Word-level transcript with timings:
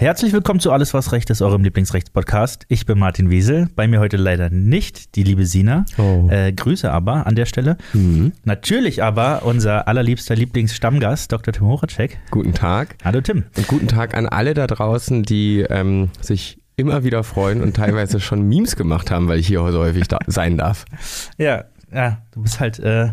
Herzlich 0.00 0.32
willkommen 0.32 0.60
zu 0.60 0.70
Alles, 0.70 0.94
was 0.94 1.10
Recht 1.10 1.28
ist, 1.28 1.42
eurem 1.42 1.64
Lieblingsrechtspodcast. 1.64 2.66
Ich 2.68 2.86
bin 2.86 3.00
Martin 3.00 3.30
Wiesel. 3.30 3.68
Bei 3.74 3.88
mir 3.88 3.98
heute 3.98 4.16
leider 4.16 4.48
nicht 4.48 5.16
die 5.16 5.24
liebe 5.24 5.44
Sina. 5.44 5.86
Oh. 5.98 6.28
Äh, 6.30 6.52
Grüße 6.52 6.88
aber 6.88 7.26
an 7.26 7.34
der 7.34 7.46
Stelle. 7.46 7.76
Mhm. 7.94 8.32
Natürlich 8.44 9.02
aber 9.02 9.42
unser 9.44 9.88
allerliebster 9.88 10.36
Lieblingsstammgast, 10.36 11.32
Dr. 11.32 11.52
Tim 11.52 11.66
Horacek. 11.66 12.16
Guten 12.30 12.54
Tag. 12.54 12.94
Hallo 13.04 13.20
Tim. 13.20 13.42
Und 13.56 13.66
guten 13.66 13.88
Tag 13.88 14.16
an 14.16 14.26
alle 14.28 14.54
da 14.54 14.68
draußen, 14.68 15.24
die 15.24 15.66
ähm, 15.68 16.10
sich 16.20 16.60
immer 16.76 17.02
wieder 17.02 17.24
freuen 17.24 17.60
und 17.60 17.74
teilweise 17.74 18.20
schon 18.20 18.42
Memes 18.42 18.76
gemacht 18.76 19.10
haben, 19.10 19.26
weil 19.26 19.40
ich 19.40 19.48
hier 19.48 19.68
so 19.72 19.80
häufig 19.80 20.06
da 20.06 20.20
sein 20.28 20.58
darf. 20.58 20.84
Ja, 21.38 21.64
ja, 21.92 22.18
du 22.30 22.42
bist 22.42 22.60
halt 22.60 22.78
äh, 22.78 23.08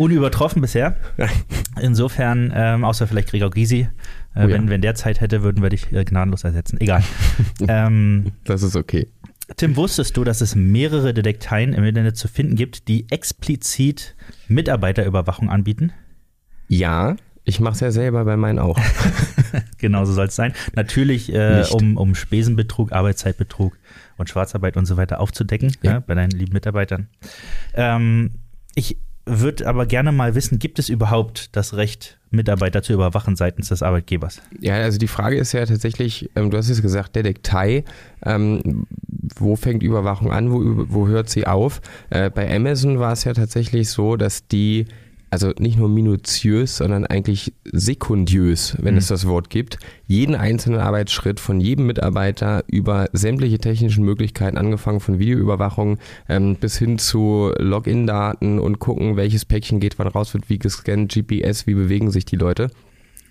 unübertroffen 0.00 0.60
bisher. 0.62 0.96
Insofern, 1.80 2.52
ähm, 2.54 2.84
außer 2.84 3.06
vielleicht 3.06 3.28
Gregor 3.30 3.50
Gysi. 3.50 3.80
Äh, 3.82 3.88
Oh 4.36 4.40
ja. 4.42 4.48
wenn, 4.50 4.68
wenn 4.70 4.80
der 4.80 4.94
Zeit 4.94 5.20
hätte, 5.20 5.42
würden 5.42 5.60
wir 5.60 5.70
dich 5.70 5.92
äh, 5.92 6.04
gnadenlos 6.04 6.44
ersetzen. 6.44 6.80
Egal. 6.80 7.02
ähm, 7.68 8.32
Das 8.44 8.62
ist 8.62 8.76
okay. 8.76 9.08
Tim, 9.56 9.74
wusstest 9.74 10.16
du, 10.16 10.22
dass 10.22 10.40
es 10.40 10.54
mehrere 10.54 11.12
Detekteien 11.12 11.72
im 11.72 11.82
Internet 11.82 12.16
zu 12.16 12.28
finden 12.28 12.54
gibt, 12.54 12.86
die 12.86 13.10
explizit 13.10 14.14
Mitarbeiterüberwachung 14.46 15.50
anbieten? 15.50 15.92
Ja, 16.68 17.16
ich 17.44 17.58
mache 17.58 17.74
es 17.74 17.80
ja 17.80 17.90
selber 17.90 18.24
bei 18.24 18.36
meinen 18.36 18.58
auch. 18.60 18.78
Genau 19.78 20.04
so 20.04 20.12
soll 20.12 20.26
es 20.26 20.36
sein. 20.36 20.52
Natürlich, 20.76 21.32
äh, 21.34 21.64
um, 21.72 21.96
um 21.96 22.14
Spesenbetrug, 22.14 22.92
Arbeitszeitbetrug 22.92 23.76
und 24.18 24.28
Schwarzarbeit 24.28 24.76
und 24.76 24.84
so 24.86 24.96
weiter 24.96 25.18
aufzudecken 25.18 25.74
Ja. 25.82 25.92
ja. 25.92 26.00
bei 26.00 26.14
deinen 26.14 26.30
lieben 26.30 26.52
Mitarbeitern. 26.52 27.08
Ähm, 27.74 28.32
ich 28.76 28.98
würde 29.26 29.66
aber 29.66 29.86
gerne 29.86 30.12
mal 30.12 30.34
wissen, 30.34 30.58
gibt 30.58 30.78
es 30.78 30.88
überhaupt 30.88 31.54
das 31.56 31.74
Recht, 31.74 32.18
Mitarbeiter 32.30 32.82
zu 32.82 32.92
überwachen 32.92 33.36
seitens 33.36 33.68
des 33.68 33.82
Arbeitgebers? 33.82 34.40
Ja, 34.60 34.74
also 34.74 34.98
die 34.98 35.08
Frage 35.08 35.36
ist 35.36 35.52
ja 35.52 35.64
tatsächlich, 35.66 36.30
ähm, 36.36 36.50
du 36.50 36.56
hast 36.56 36.68
es 36.68 36.82
gesagt, 36.82 37.16
Detektei, 37.16 37.84
ähm, 38.24 38.86
wo 39.36 39.56
fängt 39.56 39.82
Überwachung 39.82 40.32
an, 40.32 40.50
wo, 40.50 40.84
wo 40.88 41.08
hört 41.08 41.28
sie 41.28 41.46
auf? 41.46 41.80
Äh, 42.10 42.30
bei 42.30 42.54
Amazon 42.54 42.98
war 42.98 43.12
es 43.12 43.24
ja 43.24 43.32
tatsächlich 43.32 43.90
so, 43.90 44.16
dass 44.16 44.46
die, 44.46 44.86
also 45.30 45.52
nicht 45.58 45.78
nur 45.78 45.88
minutiös, 45.88 46.76
sondern 46.78 47.06
eigentlich 47.06 47.52
sekundiös, 47.64 48.76
wenn 48.80 48.94
Mhm. 48.94 48.98
es 48.98 49.06
das 49.08 49.26
Wort 49.26 49.48
gibt, 49.50 49.78
jeden 50.06 50.34
einzelnen 50.34 50.80
Arbeitsschritt 50.80 51.38
von 51.38 51.60
jedem 51.60 51.86
Mitarbeiter 51.86 52.64
über 52.66 53.08
sämtliche 53.12 53.58
technischen 53.58 54.04
Möglichkeiten, 54.04 54.58
angefangen 54.58 55.00
von 55.00 55.18
Videoüberwachung 55.18 55.98
ähm, 56.28 56.56
bis 56.56 56.76
hin 56.78 56.98
zu 56.98 57.52
Login-Daten 57.58 58.58
und 58.58 58.78
gucken, 58.80 59.16
welches 59.16 59.44
Päckchen 59.44 59.80
geht 59.80 59.98
wann 59.98 60.08
raus, 60.08 60.34
wird 60.34 60.50
wie 60.50 60.58
gescannt, 60.58 61.12
GPS, 61.12 61.66
wie 61.66 61.74
bewegen 61.74 62.10
sich 62.10 62.24
die 62.24 62.36
Leute. 62.36 62.70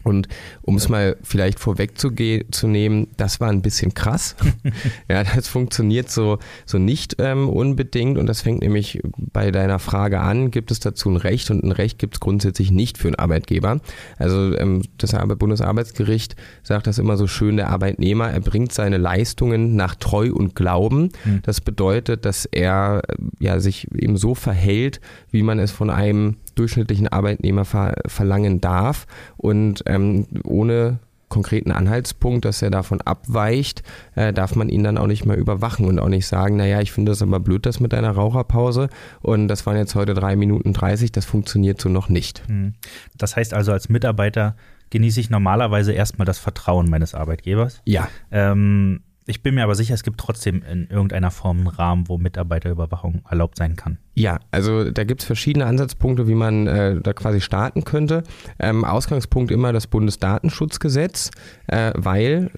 Und 0.04 0.28
um 0.62 0.76
es 0.76 0.90
mal 0.90 1.18
vielleicht 1.24 1.60
vorwegzunehmen, 1.60 3.08
das 3.18 3.40
war 3.40 3.50
ein 3.50 3.62
bisschen 3.62 3.94
krass. 3.94 4.36
ja, 5.10 5.24
das 5.24 5.48
funktioniert 5.48 6.10
so, 6.10 6.40
so 6.66 6.78
nicht 6.78 7.18
ähm, 7.20 7.50
unbedingt 7.50 8.18
und 8.18 8.28
das 8.28 8.42
fängt 8.42 8.62
nämlich 8.62 9.02
bei 9.18 9.52
deiner 9.52 9.80
Frage 9.80 10.20
an, 10.20 10.52
gibt 10.52 10.72
es 10.72 10.80
dazu 10.80 11.10
ein 11.10 11.18
Recht 11.18 11.52
und 11.52 11.64
ein 11.64 11.72
Recht 11.72 12.00
gibt 12.00 12.16
es 12.16 12.20
grundsätzlich 12.20 12.72
nicht 12.72 12.98
für 12.98 13.08
einen 13.08 13.16
Arbeitgeber. 13.16 13.80
Also 14.18 14.56
ähm, 14.58 14.84
das 14.98 15.14
Arbe- 15.14 15.36
Bundesarbeitsgericht 15.36 16.36
sagt 16.64 16.86
das 16.86 17.00
immer 17.00 17.18
so 17.18 17.26
schön, 17.26 17.58
der 17.58 17.70
Arbeitnehmer 17.70 18.30
erbringt 18.30 18.72
seine 18.72 18.98
Leistungen 18.98 19.76
nach 19.76 19.96
Treu 19.96 20.32
und 20.32 20.56
Glauben. 20.56 21.10
Mhm. 21.26 21.42
Das 21.44 21.62
bedeutet, 21.62 22.26
dass 22.26 22.46
er 22.46 23.02
äh, 23.08 23.16
ja, 23.40 23.60
sich 23.60 23.88
eben 23.96 24.18
so 24.18 24.36
verhält, 24.36 25.02
wie 25.32 25.42
man 25.42 25.58
es 25.58 25.72
von 25.72 25.90
einem 25.90 26.38
durchschnittlichen 26.60 27.08
Arbeitnehmer 27.08 27.66
ver 27.66 27.96
verlangen 28.06 28.62
darf 28.62 29.08
und 29.38 29.84
ähm, 29.86 30.28
ohne 30.44 31.00
konkreten 31.30 31.72
Anhaltspunkt, 31.72 32.44
dass 32.44 32.62
er 32.62 32.72
davon 32.72 33.02
abweicht, 33.02 33.84
äh, 34.16 34.34
darf 34.34 34.56
man 34.56 34.68
ihn 34.68 34.84
dann 34.84 34.98
auch 34.98 35.08
nicht 35.08 35.26
mehr 35.26 35.38
überwachen 35.38 35.86
und 35.86 36.00
auch 36.00 36.10
nicht 36.10 36.28
sagen, 36.28 36.58
naja, 36.58 36.82
ich 36.82 36.92
finde 36.92 37.12
das 37.12 37.22
aber 37.22 37.40
blöd, 37.40 37.66
das 37.66 37.80
mit 37.80 37.94
deiner 37.94 38.12
Raucherpause 38.12 38.90
und 39.22 39.48
das 39.48 39.66
waren 39.66 39.78
jetzt 39.78 39.96
heute 39.96 40.14
drei 40.16 40.36
Minuten 40.36 40.74
30, 40.74 41.12
das 41.12 41.26
funktioniert 41.26 41.80
so 41.80 41.88
noch 41.88 42.10
nicht. 42.10 42.48
Hm. 42.48 42.74
Das 43.18 43.36
heißt 43.36 43.54
also, 43.54 43.72
als 43.72 43.90
Mitarbeiter 43.90 44.56
genieße 44.90 45.20
ich 45.20 45.30
normalerweise 45.30 45.94
erstmal 45.94 46.26
das 46.26 46.40
Vertrauen 46.40 46.90
meines 46.90 47.14
Arbeitgebers. 47.14 47.82
Ja, 47.86 48.10
Ähm, 48.32 49.02
ich 49.30 49.44
bin 49.44 49.54
mir 49.54 49.64
aber 49.64 49.76
sicher, 49.76 49.94
es 49.94 50.02
gibt 50.02 50.20
trotzdem 50.20 50.64
in 50.64 50.88
irgendeiner 50.88 51.30
Form 51.30 51.60
einen 51.60 51.68
Rahmen, 51.68 52.10
wo 52.10 52.18
Mitarbeiterüberwachung 52.18 53.22
erlaubt 53.30 53.58
sein 53.58 53.76
kann. 53.76 54.00
Ja, 54.16 54.40
also 54.52 54.92
da 54.92 55.06
gibt's 55.06 55.24
verschiedene 55.24 55.66
Ansatzpunkte, 55.66 56.28
wie 56.28 56.36
man 56.36 56.68
äh, 56.68 57.00
da 57.00 57.14
quasi 57.14 57.40
starten 57.40 57.86
könnte. 57.86 58.24
Ähm, 58.60 58.84
Ausgangspunkt 58.84 59.50
immer 59.50 59.72
das 59.72 59.88
Bundesdatenschutzgesetz, 59.88 61.32
äh, 61.68 61.94
weil, 61.96 62.52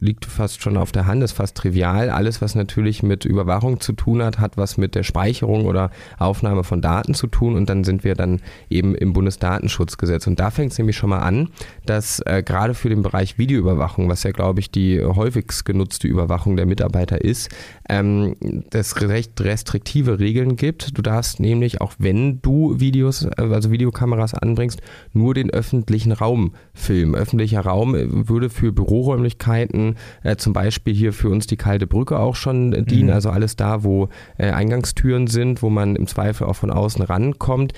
liegt 0.00 0.24
fast 0.24 0.62
schon 0.62 0.78
auf 0.78 0.92
der 0.92 1.06
Hand, 1.06 1.22
ist 1.22 1.32
fast 1.32 1.56
trivial, 1.56 2.08
alles, 2.08 2.40
was 2.40 2.54
natürlich 2.54 3.02
mit 3.02 3.26
Überwachung 3.26 3.80
zu 3.80 3.92
tun 3.92 4.22
hat, 4.22 4.38
hat 4.38 4.56
was 4.56 4.78
mit 4.78 4.94
der 4.94 5.02
Speicherung 5.02 5.66
oder 5.66 5.90
Aufnahme 6.16 6.64
von 6.64 6.80
Daten 6.80 7.12
zu 7.12 7.26
tun 7.26 7.54
und 7.54 7.68
dann 7.68 7.84
sind 7.84 8.04
wir 8.04 8.14
dann 8.14 8.40
eben 8.70 8.94
im 8.94 9.12
Bundesdatenschutzgesetz. 9.12 10.26
Und 10.26 10.40
da 10.40 10.50
fängt 10.50 10.72
es 10.72 10.78
nämlich 10.78 10.96
schon 10.96 11.10
mal 11.10 11.20
an, 11.20 11.50
dass 11.84 12.20
äh, 12.20 12.42
gerade 12.42 12.72
für 12.72 12.88
den 12.88 13.02
Bereich 13.02 13.36
Videoüberwachung, 13.36 14.08
was 14.08 14.22
ja, 14.22 14.30
glaube 14.30 14.60
ich, 14.60 14.70
die 14.70 15.02
häufigst 15.02 15.66
genutzte 15.66 16.03
Überwachung 16.08 16.56
der 16.56 16.66
Mitarbeiter 16.66 17.20
ist, 17.22 17.50
ähm, 17.88 18.36
das 18.70 19.00
recht 19.00 19.40
restriktive 19.40 20.18
Regeln 20.18 20.56
gibt. 20.56 20.96
Du 20.96 21.02
darfst 21.02 21.40
nämlich, 21.40 21.80
auch 21.80 21.92
wenn 21.98 22.40
du 22.42 22.80
Videos, 22.80 23.26
also 23.26 23.70
Videokameras 23.70 24.34
anbringst, 24.34 24.80
nur 25.12 25.34
den 25.34 25.50
öffentlichen 25.50 26.12
Raum 26.12 26.52
filmen. 26.72 27.14
Öffentlicher 27.14 27.60
Raum 27.60 27.94
äh, 27.94 28.06
würde 28.28 28.50
für 28.50 28.72
Büroräumlichkeiten, 28.72 29.96
äh, 30.22 30.36
zum 30.36 30.52
Beispiel 30.52 30.94
hier 30.94 31.12
für 31.12 31.28
uns 31.28 31.46
die 31.46 31.56
kalte 31.56 31.86
Brücke 31.86 32.18
auch 32.18 32.36
schon 32.36 32.72
äh, 32.72 32.82
dienen, 32.82 33.08
Mhm. 33.08 33.14
also 33.14 33.30
alles 33.30 33.56
da, 33.56 33.84
wo 33.84 34.08
äh, 34.38 34.50
Eingangstüren 34.50 35.26
sind, 35.26 35.62
wo 35.62 35.70
man 35.70 35.96
im 35.96 36.06
Zweifel 36.06 36.46
auch 36.46 36.56
von 36.56 36.70
außen 36.70 37.02
rankommt. 37.02 37.72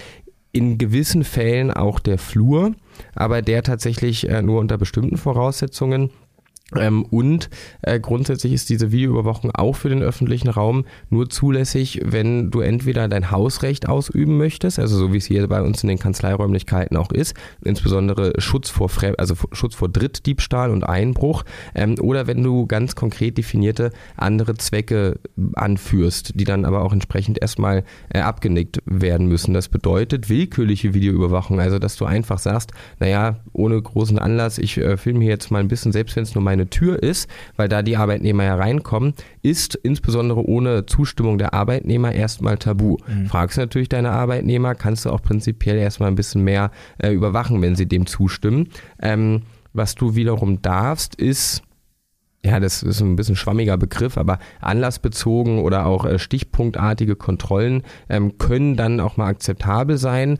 In 0.52 0.78
gewissen 0.78 1.24
Fällen 1.24 1.70
auch 1.70 1.98
der 2.00 2.16
Flur, 2.16 2.72
aber 3.14 3.42
der 3.42 3.62
tatsächlich 3.62 4.28
äh, 4.28 4.40
nur 4.40 4.60
unter 4.60 4.78
bestimmten 4.78 5.18
Voraussetzungen. 5.18 6.10
Ähm, 6.74 7.04
und 7.04 7.48
äh, 7.82 8.00
grundsätzlich 8.00 8.52
ist 8.52 8.68
diese 8.70 8.90
Videoüberwachung 8.90 9.52
auch 9.54 9.76
für 9.76 9.88
den 9.88 10.02
öffentlichen 10.02 10.48
Raum 10.48 10.84
nur 11.10 11.30
zulässig, 11.30 12.00
wenn 12.04 12.50
du 12.50 12.58
entweder 12.58 13.06
dein 13.06 13.30
Hausrecht 13.30 13.88
ausüben 13.88 14.36
möchtest, 14.36 14.80
also 14.80 14.96
so 14.98 15.12
wie 15.12 15.18
es 15.18 15.26
hier 15.26 15.46
bei 15.46 15.62
uns 15.62 15.84
in 15.84 15.88
den 15.88 16.00
Kanzleiräumlichkeiten 16.00 16.96
auch 16.96 17.12
ist, 17.12 17.34
insbesondere 17.64 18.32
Schutz 18.38 18.68
vor, 18.68 18.88
Fre 18.88 19.14
also 19.16 19.36
Schutz 19.52 19.76
vor 19.76 19.88
Drittdiebstahl 19.88 20.72
und 20.72 20.82
Einbruch, 20.82 21.44
ähm, 21.76 21.94
oder 22.00 22.26
wenn 22.26 22.42
du 22.42 22.66
ganz 22.66 22.96
konkret 22.96 23.38
definierte 23.38 23.92
andere 24.16 24.54
Zwecke 24.54 25.20
anführst, 25.54 26.32
die 26.34 26.44
dann 26.44 26.64
aber 26.64 26.82
auch 26.82 26.92
entsprechend 26.92 27.40
erstmal 27.40 27.84
äh, 28.12 28.18
abgenickt 28.18 28.82
werden 28.86 29.28
müssen. 29.28 29.54
Das 29.54 29.68
bedeutet 29.68 30.28
willkürliche 30.28 30.94
Videoüberwachung, 30.94 31.60
also 31.60 31.78
dass 31.78 31.94
du 31.94 32.06
einfach 32.06 32.40
sagst, 32.40 32.72
naja, 32.98 33.36
ohne 33.52 33.80
großen 33.80 34.18
Anlass, 34.18 34.58
ich 34.58 34.78
äh, 34.78 34.96
filme 34.96 35.20
hier 35.20 35.30
jetzt 35.30 35.52
mal 35.52 35.60
ein 35.60 35.68
bisschen, 35.68 35.92
selbst 35.92 36.16
wenn 36.16 36.24
es 36.24 36.34
nur 36.34 36.42
meine 36.56 36.70
Tür 36.70 37.02
ist, 37.02 37.28
weil 37.56 37.68
da 37.68 37.82
die 37.82 37.96
Arbeitnehmer 37.96 38.44
ja 38.44 38.56
reinkommen, 38.56 39.14
ist 39.42 39.74
insbesondere 39.74 40.44
ohne 40.44 40.86
Zustimmung 40.86 41.38
der 41.38 41.54
Arbeitnehmer 41.54 42.12
erstmal 42.12 42.56
tabu. 42.56 42.96
Mhm. 43.06 43.26
Fragst 43.26 43.58
natürlich 43.58 43.88
deine 43.88 44.10
Arbeitnehmer, 44.10 44.74
kannst 44.74 45.04
du 45.04 45.10
auch 45.10 45.22
prinzipiell 45.22 45.76
erstmal 45.76 46.10
ein 46.10 46.14
bisschen 46.14 46.42
mehr 46.42 46.70
äh, 46.98 47.12
überwachen, 47.12 47.60
wenn 47.62 47.76
sie 47.76 47.86
dem 47.86 48.06
zustimmen. 48.06 48.68
Ähm, 49.00 49.42
was 49.72 49.94
du 49.94 50.14
wiederum 50.14 50.62
darfst, 50.62 51.14
ist 51.14 51.62
ja, 52.44 52.60
das 52.60 52.84
ist 52.84 53.00
ein 53.00 53.16
bisschen 53.16 53.34
schwammiger 53.34 53.76
Begriff, 53.76 54.16
aber 54.16 54.38
anlassbezogen 54.60 55.58
oder 55.58 55.84
auch 55.86 56.04
äh, 56.04 56.18
stichpunktartige 56.18 57.16
Kontrollen 57.16 57.82
ähm, 58.08 58.38
können 58.38 58.76
dann 58.76 59.00
auch 59.00 59.16
mal 59.16 59.26
akzeptabel 59.26 59.98
sein. 59.98 60.38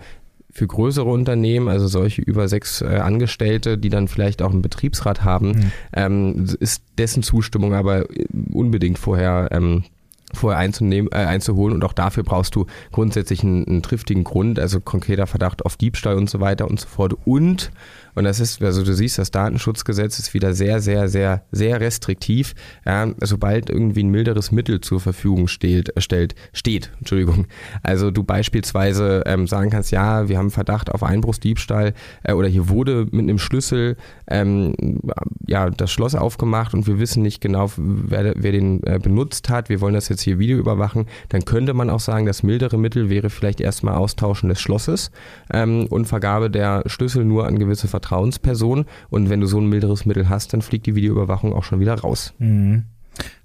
Für 0.57 0.67
größere 0.67 1.05
Unternehmen, 1.11 1.69
also 1.69 1.87
solche 1.87 2.23
über 2.23 2.49
sechs 2.49 2.81
äh, 2.81 2.87
Angestellte, 2.87 3.77
die 3.77 3.91
dann 3.91 4.09
vielleicht 4.09 4.41
auch 4.41 4.53
einen 4.53 4.63
Betriebsrat 4.63 5.23
haben, 5.23 5.49
Mhm. 5.49 5.73
ähm, 5.93 6.47
ist 6.61 6.83
dessen 6.97 7.23
Zustimmung 7.23 7.75
aber 7.75 8.09
äh, 8.11 8.25
unbedingt 8.53 8.99
vorher 8.99 9.49
ähm, 9.51 9.85
vorher 10.33 10.59
einzunehmen, 10.59 11.11
äh, 11.13 11.17
einzuholen 11.17 11.75
und 11.75 11.85
auch 11.85 11.93
dafür 11.93 12.23
brauchst 12.23 12.55
du 12.57 12.65
grundsätzlich 12.91 13.43
einen, 13.43 13.67
einen 13.67 13.83
triftigen 13.83 14.25
Grund, 14.25 14.59
also 14.59 14.81
konkreter 14.81 15.27
Verdacht 15.27 15.65
auf 15.65 15.77
Diebstahl 15.77 16.17
und 16.17 16.31
so 16.31 16.41
weiter 16.41 16.69
und 16.69 16.81
so 16.81 16.89
fort 16.89 17.15
und 17.27 17.71
Und 18.17 18.25
das 18.25 18.41
ist, 18.41 18.63
also 18.63 18.83
du 18.83 18.95
siehst, 18.95 19.19
das 19.19 19.31
Datenschutzgesetz 19.31 20.19
ist 20.19 20.33
wieder 20.33 20.55
sehr, 20.55 20.81
sehr, 20.81 21.07
sehr, 21.09 21.43
sehr 21.53 21.81
restriktiv. 21.81 22.55
Ja, 22.87 23.13
sobald 23.23 23.69
irgendwie 23.69 24.03
ein 24.03 24.11
milderes 24.11 24.51
Mittel 24.51 24.81
zur 24.81 25.01
Verfügung 25.01 25.49
steht, 25.49 25.93
stellt, 25.99 26.35
steht, 26.53 26.91
Entschuldigung. 26.99 27.47
Also 27.83 28.11
du 28.11 28.25
beispielsweise 28.25 29.23
ähm, 29.27 29.47
sagen 29.47 29.71
kannst, 29.71 29.93
ja, 29.93 30.29
wir 30.29 30.39
haben 30.39 30.51
Verdacht 30.51 30.91
auf 30.91 31.03
Einbruchsdiebstahl 31.03 31.93
äh, 32.25 32.33
oder 32.33 32.49
hier 32.49 32.71
wurde 32.71 33.07
mit 33.11 33.23
einem 33.23 33.39
Schlüssel 33.39 33.97
ähm, 34.29 35.01
ja, 35.47 35.69
das 35.69 35.93
Schloss 35.93 36.15
aufgemacht 36.15 36.73
und 36.73 36.87
wir 36.87 36.99
wissen 36.99 37.23
nicht 37.23 37.43
genau, 37.43 37.71
wer, 37.77 38.33
wer 38.35 38.53
den 38.53 38.83
äh, 38.85 38.99
benutzt 38.99 39.51
hat. 39.51 39.69
Wir 39.69 39.83
wollen 39.83 39.95
das 39.95 40.09
jetzt 40.09 40.23
hier 40.23 40.39
Video 40.39 40.57
überwachen. 40.57 41.07
Dann 41.29 41.45
könnte 41.45 41.75
man 41.75 41.91
auch 41.91 42.01
sagen, 42.01 42.25
das 42.25 42.43
mildere 42.43 42.79
Mittel 42.79 43.11
wäre 43.11 43.29
vielleicht 43.29 43.61
erstmal 43.61 43.95
Austauschen 43.95 44.49
des 44.49 44.59
Schlosses 44.59 45.11
ähm, 45.53 45.87
und 45.91 46.07
Vergabe 46.07 46.51
der 46.51 46.83
Schlüssel 46.87 47.27
nur 47.27 47.47
an 47.47 47.59
gewisse 47.59 47.89
Vertrauenspersonen. 48.07 48.87
Und 49.11 49.31
wenn 49.31 49.41
du 49.41 49.47
so 49.47 49.59
ein 49.59 49.69
milderes 49.69 50.07
Mittel 50.07 50.29
hast, 50.29 50.53
dann 50.53 50.63
fliegt 50.63 50.87
die 50.87 50.95
Videoüberwachung 50.95 51.53
auch 51.53 51.65
schon 51.65 51.81
wieder 51.81 51.95
raus. 51.95 52.33
Mhm. 52.39 52.85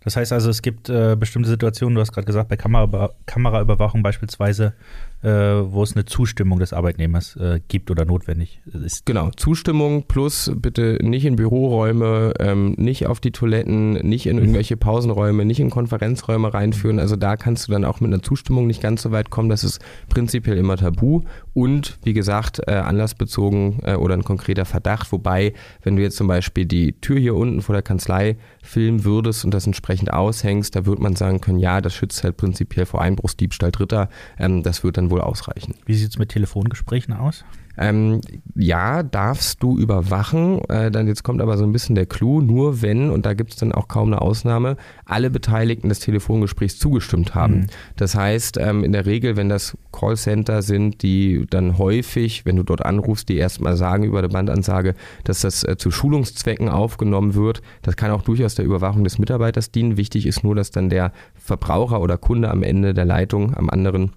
Das 0.03 0.17
heißt 0.17 0.33
also, 0.33 0.49
es 0.49 0.61
gibt 0.61 0.89
äh, 0.89 1.15
bestimmte 1.17 1.49
Situationen, 1.49 1.95
du 1.95 2.01
hast 2.01 2.11
gerade 2.11 2.25
gesagt, 2.25 2.49
bei 2.49 2.57
Kamera 2.57 3.11
Kameraüberwachung 3.25 4.03
beispielsweise, 4.03 4.73
äh, 5.23 5.29
wo 5.29 5.83
es 5.83 5.95
eine 5.95 6.05
Zustimmung 6.05 6.59
des 6.59 6.73
Arbeitnehmers 6.73 7.35
äh, 7.35 7.59
gibt 7.67 7.91
oder 7.91 8.05
notwendig 8.05 8.61
ist. 8.65 9.05
Genau, 9.05 9.29
Zustimmung 9.31 10.03
plus 10.07 10.51
bitte 10.55 10.97
nicht 11.01 11.25
in 11.25 11.35
Büroräume, 11.35 12.33
ähm, 12.39 12.73
nicht 12.77 13.07
auf 13.07 13.19
die 13.19 13.31
Toiletten, 13.31 13.93
nicht 13.93 14.25
in 14.25 14.37
irgendwelche 14.37 14.77
Pausenräume, 14.77 15.45
nicht 15.45 15.59
in 15.59 15.69
Konferenzräume 15.69 16.53
reinführen. 16.53 16.99
Also 16.99 17.15
da 17.15 17.37
kannst 17.37 17.67
du 17.67 17.71
dann 17.71 17.85
auch 17.85 17.99
mit 17.99 18.11
einer 18.11 18.23
Zustimmung 18.23 18.67
nicht 18.67 18.81
ganz 18.81 19.03
so 19.03 19.11
weit 19.11 19.29
kommen. 19.29 19.49
Das 19.49 19.63
ist 19.63 19.79
prinzipiell 20.09 20.57
immer 20.57 20.77
tabu. 20.77 21.21
Und 21.53 21.99
wie 22.03 22.13
gesagt, 22.13 22.61
äh, 22.67 22.71
anlassbezogen 22.71 23.79
äh, 23.83 23.95
oder 23.95 24.15
ein 24.15 24.23
konkreter 24.23 24.65
Verdacht. 24.65 25.11
Wobei, 25.11 25.53
wenn 25.83 25.95
du 25.95 26.01
jetzt 26.01 26.17
zum 26.17 26.27
Beispiel 26.27 26.65
die 26.65 26.93
Tür 26.93 27.19
hier 27.19 27.35
unten 27.35 27.61
vor 27.61 27.73
der 27.73 27.83
Kanzlei 27.83 28.37
filmen 28.63 29.03
würdest 29.03 29.45
und 29.45 29.53
das 29.53 29.67
entsprechend 29.67 30.11
aushängst, 30.11 30.75
da 30.75 30.85
würde 30.85 31.01
man 31.01 31.15
sagen 31.15 31.41
können, 31.41 31.59
ja, 31.59 31.81
das 31.81 31.93
schützt 31.93 32.23
halt 32.23 32.37
prinzipiell 32.37 32.85
vor 32.85 33.01
Einbruchsdiebstahl 33.01 33.71
Dritter. 33.71 34.09
Ähm, 34.39 34.63
das 34.63 34.83
wird 34.83 34.97
dann 34.97 35.10
wohl 35.11 35.21
ausreichen. 35.21 35.75
Wie 35.85 35.93
sieht 35.93 36.09
es 36.09 36.17
mit 36.17 36.29
Telefongesprächen 36.29 37.13
aus? 37.13 37.45
Ähm, 37.77 38.21
ja, 38.55 39.01
darfst 39.01 39.63
du 39.63 39.77
überwachen. 39.77 40.59
Äh, 40.69 40.91
dann 40.91 41.07
jetzt 41.07 41.23
kommt 41.23 41.41
aber 41.41 41.57
so 41.57 41.63
ein 41.63 41.71
bisschen 41.71 41.95
der 41.95 42.05
Clou, 42.05 42.41
nur 42.41 42.81
wenn, 42.81 43.09
und 43.09 43.25
da 43.25 43.33
gibt 43.33 43.51
es 43.51 43.57
dann 43.57 43.71
auch 43.71 43.87
kaum 43.87 44.09
eine 44.09 44.21
Ausnahme, 44.21 44.77
alle 45.05 45.29
Beteiligten 45.29 45.89
des 45.89 45.99
Telefongesprächs 45.99 46.77
zugestimmt 46.77 47.33
haben. 47.33 47.61
Mhm. 47.61 47.67
Das 47.95 48.15
heißt, 48.15 48.57
ähm, 48.59 48.83
in 48.83 48.91
der 48.91 49.05
Regel, 49.05 49.37
wenn 49.37 49.49
das 49.49 49.77
Callcenter 49.91 50.61
sind, 50.61 51.01
die 51.01 51.45
dann 51.49 51.77
häufig, 51.77 52.45
wenn 52.45 52.57
du 52.57 52.63
dort 52.63 52.85
anrufst, 52.85 53.29
die 53.29 53.37
erstmal 53.37 53.77
sagen 53.77 54.03
über 54.03 54.19
eine 54.19 54.29
Bandansage, 54.29 54.95
dass 55.23 55.41
das 55.41 55.63
äh, 55.63 55.77
zu 55.77 55.91
Schulungszwecken 55.91 56.69
aufgenommen 56.69 57.35
wird. 57.35 57.61
Das 57.81 57.95
kann 57.95 58.11
auch 58.11 58.21
durchaus 58.21 58.55
der 58.55 58.65
Überwachung 58.65 59.03
des 59.03 59.17
Mitarbeiters 59.17 59.71
dienen. 59.71 59.97
Wichtig 59.97 60.25
ist 60.25 60.43
nur, 60.43 60.55
dass 60.55 60.71
dann 60.71 60.89
der 60.89 61.13
Verbraucher 61.35 62.01
oder 62.01 62.17
Kunde 62.17 62.51
am 62.51 62.63
Ende 62.63 62.93
der 62.93 63.05
Leitung, 63.05 63.55
am 63.55 63.69
anderen 63.69 64.11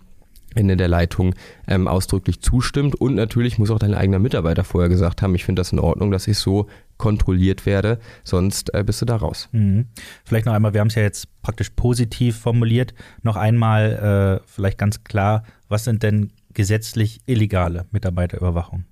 Ende 0.55 0.77
der 0.77 0.89
Leitung 0.89 1.35
ähm, 1.67 1.89
ausdrücklich 1.89 2.41
zustimmt. 2.41 2.95
Und 2.95 3.15
natürlich 3.15 3.59
muss 3.59 3.71
auch 3.71 3.79
dein 3.79 3.95
eigener 3.95 4.19
Mitarbeiter 4.19 4.65
vorher 4.65 4.89
gesagt 4.89 5.23
haben, 5.23 5.35
ich 5.35 5.45
finde 5.45 5.61
das 5.61 5.73
in 5.73 5.79
Ordnung, 5.79 6.11
dass 6.11 6.27
ich 6.27 6.39
so 6.39 6.69
kontrolliert 6.97 7.67
werde, 7.67 7.99
sonst 8.23 8.73
äh, 8.75 8.85
bist 8.85 9.03
du 9.03 9.06
da 9.06 9.17
raus. 9.17 9.49
Mhm. 9.53 9.87
Vielleicht 10.25 10.47
noch 10.47 10.53
einmal, 10.53 10.75
wir 10.75 10.81
haben 10.81 10.89
es 10.89 10.95
ja 10.95 11.03
jetzt 11.03 11.29
praktisch 11.43 11.71
positiv 11.71 12.39
formuliert, 12.39 12.95
noch 13.23 13.37
einmal 13.37 14.41
äh, 14.43 14.47
vielleicht 14.47 14.79
ganz 14.79 15.03
klar, 15.05 15.45
was 15.69 15.85
sind 15.85 16.03
denn 16.03 16.33
gesetzlich 16.53 17.21
illegale 17.27 17.87
Mitarbeiterüberwachung? 17.91 18.85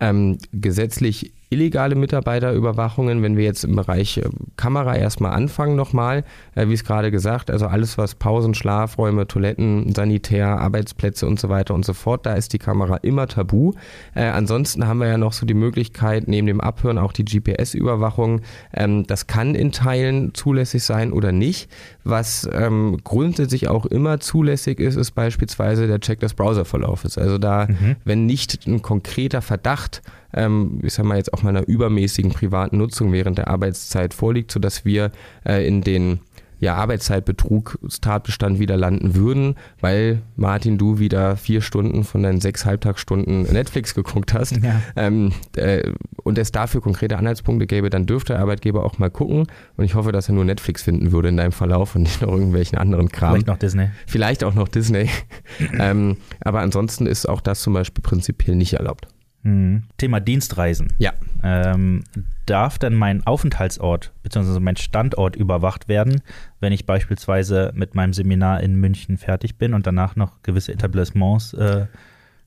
Ähm, 0.00 0.38
gesetzlich 0.52 1.32
illegale 1.50 1.94
Mitarbeiterüberwachungen, 1.94 3.22
wenn 3.22 3.36
wir 3.36 3.44
jetzt 3.44 3.64
im 3.64 3.76
Bereich 3.76 4.18
äh, 4.18 4.28
Kamera 4.56 4.96
erstmal 4.96 5.32
anfangen 5.32 5.76
nochmal, 5.76 6.24
äh, 6.54 6.68
wie 6.68 6.74
es 6.74 6.84
gerade 6.84 7.10
gesagt, 7.10 7.50
also 7.50 7.66
alles 7.66 7.96
was 7.96 8.14
Pausen, 8.14 8.54
Schlafräume, 8.54 9.26
Toiletten, 9.26 9.94
Sanitär, 9.94 10.60
Arbeitsplätze 10.60 11.26
und 11.26 11.40
so 11.40 11.48
weiter 11.48 11.74
und 11.74 11.84
so 11.84 11.94
fort, 11.94 12.26
da 12.26 12.34
ist 12.34 12.52
die 12.52 12.58
Kamera 12.58 12.96
immer 12.96 13.26
tabu. 13.26 13.72
Äh, 14.14 14.24
ansonsten 14.24 14.86
haben 14.86 14.98
wir 14.98 15.08
ja 15.08 15.18
noch 15.18 15.32
so 15.32 15.46
die 15.46 15.54
Möglichkeit, 15.54 16.28
neben 16.28 16.46
dem 16.46 16.60
Abhören 16.60 16.98
auch 16.98 17.12
die 17.12 17.24
GPS-Überwachung. 17.24 18.42
Ähm, 18.74 19.06
das 19.06 19.26
kann 19.26 19.54
in 19.54 19.72
Teilen 19.72 20.34
zulässig 20.34 20.82
sein 20.84 21.12
oder 21.12 21.32
nicht. 21.32 21.70
Was 22.04 22.48
ähm, 22.52 22.98
grundsätzlich 23.04 23.68
auch 23.68 23.86
immer 23.86 24.20
zulässig 24.20 24.80
ist, 24.80 24.96
ist 24.96 25.12
beispielsweise 25.12 25.86
der 25.86 26.00
Check 26.00 26.20
des 26.20 26.34
Browserverlaufes. 26.34 27.16
Also 27.16 27.38
da, 27.38 27.66
mhm. 27.66 27.96
wenn 28.04 28.26
nicht 28.26 28.66
ein 28.66 28.82
konkreter 28.82 29.42
Verdacht 29.42 30.02
ähm, 30.32 30.80
ich 30.82 30.94
sag 30.94 31.04
mal 31.04 31.16
jetzt 31.16 31.32
auch 31.32 31.42
mal 31.42 31.50
einer 31.50 31.66
übermäßigen 31.66 32.32
privaten 32.32 32.78
Nutzung 32.78 33.12
während 33.12 33.38
der 33.38 33.48
Arbeitszeit 33.48 34.14
vorliegt, 34.14 34.50
sodass 34.50 34.84
wir 34.84 35.10
äh, 35.44 35.66
in 35.66 35.82
den 35.82 36.20
ja, 36.60 36.74
Arbeitszeitbetrugstatbestand 36.74 38.58
wieder 38.58 38.76
landen 38.76 39.14
würden, 39.14 39.54
weil 39.80 40.22
Martin, 40.36 40.76
du 40.76 40.98
wieder 40.98 41.36
vier 41.36 41.60
Stunden 41.60 42.04
von 42.04 42.22
deinen 42.22 42.40
sechs 42.40 42.64
Halbtagsstunden 42.64 43.42
Netflix 43.42 43.94
geguckt 43.94 44.34
hast 44.34 44.56
ja. 44.56 44.82
ähm, 44.96 45.32
äh, 45.56 45.92
und 46.24 46.36
es 46.36 46.50
dafür 46.50 46.80
konkrete 46.80 47.16
Anhaltspunkte 47.16 47.66
gäbe, 47.66 47.90
dann 47.90 48.06
dürfte 48.06 48.32
der 48.32 48.42
Arbeitgeber 48.42 48.84
auch 48.84 48.98
mal 48.98 49.10
gucken 49.10 49.46
und 49.76 49.84
ich 49.84 49.94
hoffe, 49.94 50.10
dass 50.12 50.28
er 50.28 50.34
nur 50.34 50.44
Netflix 50.44 50.82
finden 50.82 51.12
würde 51.12 51.28
in 51.28 51.36
deinem 51.36 51.52
Verlauf 51.52 51.94
und 51.94 52.02
nicht 52.02 52.22
noch 52.22 52.32
irgendwelchen 52.32 52.78
anderen 52.78 53.08
Kram. 53.08 53.34
Vielleicht 53.34 53.46
noch 53.46 53.58
Disney. 53.58 53.90
Vielleicht 54.06 54.42
auch 54.42 54.54
noch 54.54 54.68
Disney. 54.68 55.08
ähm, 55.78 56.16
aber 56.40 56.60
ansonsten 56.60 57.06
ist 57.06 57.28
auch 57.28 57.40
das 57.40 57.62
zum 57.62 57.72
Beispiel 57.74 58.02
prinzipiell 58.02 58.56
nicht 58.56 58.74
erlaubt. 58.74 59.06
Mhm. 59.48 59.84
Thema 59.96 60.20
Dienstreisen. 60.20 60.92
Ja. 60.98 61.12
Ähm, 61.42 62.04
darf 62.44 62.78
denn 62.78 62.94
mein 62.94 63.26
Aufenthaltsort 63.26 64.12
bzw. 64.22 64.60
mein 64.60 64.76
Standort 64.76 65.36
überwacht 65.36 65.88
werden, 65.88 66.20
wenn 66.60 66.72
ich 66.72 66.84
beispielsweise 66.84 67.72
mit 67.74 67.94
meinem 67.94 68.12
Seminar 68.12 68.60
in 68.62 68.76
München 68.76 69.16
fertig 69.16 69.56
bin 69.56 69.72
und 69.72 69.86
danach 69.86 70.16
noch 70.16 70.42
gewisse 70.42 70.72
Etablissements 70.72 71.54
äh, 71.54 71.86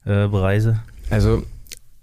äh, 0.06 0.28
bereise? 0.28 0.80
Also 1.10 1.44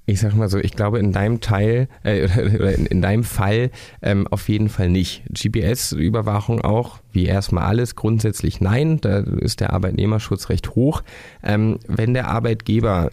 ich 0.07 0.21
sag 0.21 0.35
mal 0.35 0.49
so, 0.49 0.59
ich 0.59 0.73
glaube 0.73 0.99
in 0.99 1.13
deinem 1.13 1.41
Teil 1.41 1.89
äh, 2.03 2.25
oder 2.57 2.75
in, 2.75 2.87
in, 2.87 3.01
deinem 3.01 3.25
Fall 3.25 3.71
ähm, 4.03 4.27
auf 4.27 4.49
jeden 4.49 4.69
Fall 4.69 4.89
nicht. 4.89 5.23
GPS-Überwachung 5.33 6.61
auch, 6.63 6.99
wie 7.13 7.27
erstmal 7.27 7.65
alles, 7.65 7.95
grundsätzlich 7.95 8.61
nein. 8.61 9.01
Da 9.01 9.19
ist 9.19 9.61
der 9.61 9.73
Arbeitnehmerschutz 9.73 10.49
recht 10.49 10.75
hoch. 10.75 11.05
Ähm, 11.45 11.79
wenn 11.87 12.15
der 12.15 12.29
Arbeitgeber 12.29 13.11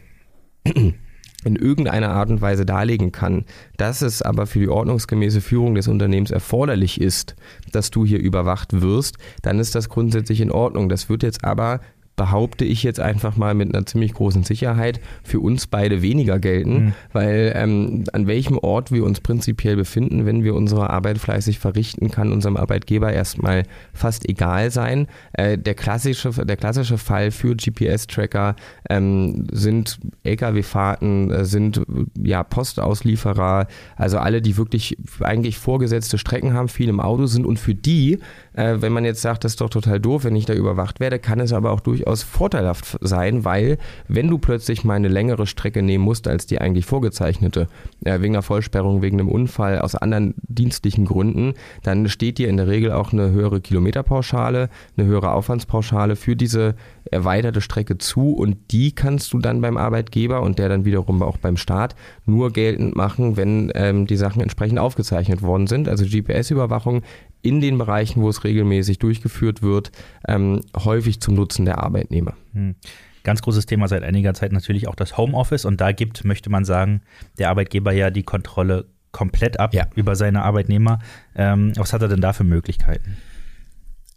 in 1.45 1.55
irgendeiner 1.55 2.09
Art 2.09 2.29
und 2.29 2.41
Weise 2.41 2.65
darlegen 2.65 3.11
kann, 3.11 3.45
dass 3.77 4.01
es 4.01 4.21
aber 4.21 4.47
für 4.47 4.59
die 4.59 4.67
ordnungsgemäße 4.67 5.41
Führung 5.41 5.75
des 5.75 5.87
Unternehmens 5.87 6.31
erforderlich 6.31 6.99
ist, 6.99 7.35
dass 7.71 7.91
du 7.91 8.03
hier 8.05 8.19
überwacht 8.19 8.81
wirst, 8.81 9.17
dann 9.43 9.59
ist 9.59 9.75
das 9.75 9.87
grundsätzlich 9.87 10.41
in 10.41 10.51
Ordnung. 10.51 10.89
Das 10.89 11.07
wird 11.07 11.23
jetzt 11.23 11.45
aber 11.45 11.81
behaupte 12.15 12.65
ich 12.65 12.83
jetzt 12.83 12.99
einfach 12.99 13.35
mal 13.35 13.53
mit 13.53 13.73
einer 13.73 13.85
ziemlich 13.85 14.13
großen 14.13 14.43
Sicherheit, 14.43 14.99
für 15.23 15.39
uns 15.39 15.67
beide 15.67 16.01
weniger 16.01 16.39
gelten, 16.39 16.73
mhm. 16.73 16.93
weil 17.11 17.53
ähm, 17.55 18.03
an 18.13 18.27
welchem 18.27 18.57
Ort 18.57 18.91
wir 18.91 19.03
uns 19.03 19.19
prinzipiell 19.19 19.75
befinden, 19.75 20.25
wenn 20.25 20.43
wir 20.43 20.55
unsere 20.55 20.89
Arbeit 20.89 21.17
fleißig 21.17 21.59
verrichten, 21.59 22.11
kann 22.11 22.31
unserem 22.31 22.57
Arbeitgeber 22.57 23.11
erstmal 23.11 23.63
fast 23.93 24.27
egal 24.29 24.71
sein. 24.71 25.07
Äh, 25.33 25.57
der, 25.57 25.75
klassische, 25.75 26.31
der 26.31 26.57
klassische 26.57 26.97
Fall 26.97 27.31
für 27.31 27.55
GPS-Tracker 27.55 28.55
ähm, 28.89 29.47
sind 29.51 29.99
Lkw-Fahrten, 30.23 31.31
äh, 31.31 31.45
sind 31.45 31.81
ja 32.21 32.43
Postauslieferer, 32.43 33.67
also 33.97 34.17
alle, 34.19 34.41
die 34.41 34.57
wirklich 34.57 34.97
eigentlich 35.19 35.57
vorgesetzte 35.57 36.17
Strecken 36.17 36.53
haben, 36.53 36.69
viel 36.69 36.89
im 36.89 36.99
Auto 36.99 37.25
sind 37.25 37.45
und 37.45 37.59
für 37.59 37.75
die, 37.75 38.19
äh, 38.55 38.81
wenn 38.81 38.93
man 38.93 39.05
jetzt 39.05 39.21
sagt, 39.21 39.43
das 39.43 39.53
ist 39.53 39.61
doch 39.61 39.69
total 39.69 39.99
doof, 39.99 40.23
wenn 40.23 40.35
ich 40.35 40.45
da 40.45 40.53
überwacht 40.53 40.99
werde, 40.99 41.19
kann 41.19 41.39
es 41.39 41.53
aber 41.53 41.71
auch 41.71 41.79
durchaus 41.79 42.23
vorteilhaft 42.23 42.97
sein, 43.01 43.45
weil 43.45 43.77
wenn 44.07 44.27
du 44.27 44.37
plötzlich 44.37 44.83
mal 44.83 44.95
eine 44.95 45.07
längere 45.07 45.47
Strecke 45.47 45.81
nehmen 45.81 46.03
musst 46.03 46.27
als 46.27 46.45
die 46.45 46.59
eigentlich 46.59 46.85
vorgezeichnete, 46.85 47.67
äh, 48.03 48.21
wegen 48.21 48.35
einer 48.35 48.41
Vollsperrung, 48.41 49.01
wegen 49.01 49.19
einem 49.19 49.29
Unfall, 49.29 49.79
aus 49.79 49.95
anderen 49.95 50.35
dienstlichen 50.47 51.05
Gründen, 51.05 51.53
dann 51.83 52.07
steht 52.07 52.37
dir 52.37 52.49
in 52.49 52.57
der 52.57 52.67
Regel 52.67 52.91
auch 52.91 53.13
eine 53.13 53.31
höhere 53.31 53.61
Kilometerpauschale, 53.61 54.69
eine 54.97 55.07
höhere 55.07 55.31
Aufwandspauschale 55.31 56.15
für 56.15 56.35
diese 56.35 56.75
erweiterte 57.11 57.61
Strecke 57.61 57.97
zu 57.97 58.33
und 58.33 58.57
die 58.71 58.93
kannst 58.93 59.33
du 59.33 59.39
dann 59.39 59.61
beim 59.61 59.77
Arbeitgeber 59.77 60.41
und 60.41 60.59
der 60.59 60.69
dann 60.69 60.85
wiederum 60.85 61.21
auch 61.21 61.37
beim 61.37 61.57
Staat 61.57 61.95
nur 62.25 62.51
geltend 62.51 62.95
machen, 62.95 63.37
wenn 63.37 63.71
ähm, 63.75 64.07
die 64.07 64.17
Sachen 64.17 64.41
entsprechend 64.41 64.79
aufgezeichnet 64.79 65.41
worden 65.41 65.67
sind. 65.67 65.87
Also 65.87 66.05
GPS-Überwachung 66.05 67.03
in 67.41 67.61
den 67.61 67.77
Bereichen, 67.77 68.21
wo 68.21 68.29
es 68.29 68.43
regelmäßig 68.43 68.99
durchgeführt 68.99 69.61
wird, 69.61 69.91
ähm, 70.27 70.61
häufig 70.75 71.21
zum 71.21 71.35
Nutzen 71.35 71.65
der 71.65 71.83
Arbeitnehmer. 71.83 72.33
Hm. 72.53 72.75
Ganz 73.23 73.41
großes 73.41 73.65
Thema 73.65 73.87
seit 73.87 74.03
einiger 74.03 74.33
Zeit 74.33 74.51
natürlich 74.51 74.87
auch 74.87 74.95
das 74.95 75.17
Homeoffice 75.17 75.65
und 75.65 75.81
da 75.81 75.91
gibt, 75.91 76.25
möchte 76.25 76.49
man 76.49 76.63
sagen, 76.63 77.01
der 77.39 77.49
Arbeitgeber 77.49 77.91
ja 77.91 78.11
die 78.11 78.23
Kontrolle 78.23 78.85
komplett 79.11 79.59
ab 79.59 79.73
ja. 79.73 79.87
über 79.95 80.15
seine 80.15 80.43
Arbeitnehmer. 80.43 80.99
Ähm, 81.35 81.71
was 81.75 81.93
hat 81.93 82.01
er 82.01 82.07
denn 82.07 82.21
da 82.21 82.33
für 82.33 82.43
Möglichkeiten? 82.43 83.17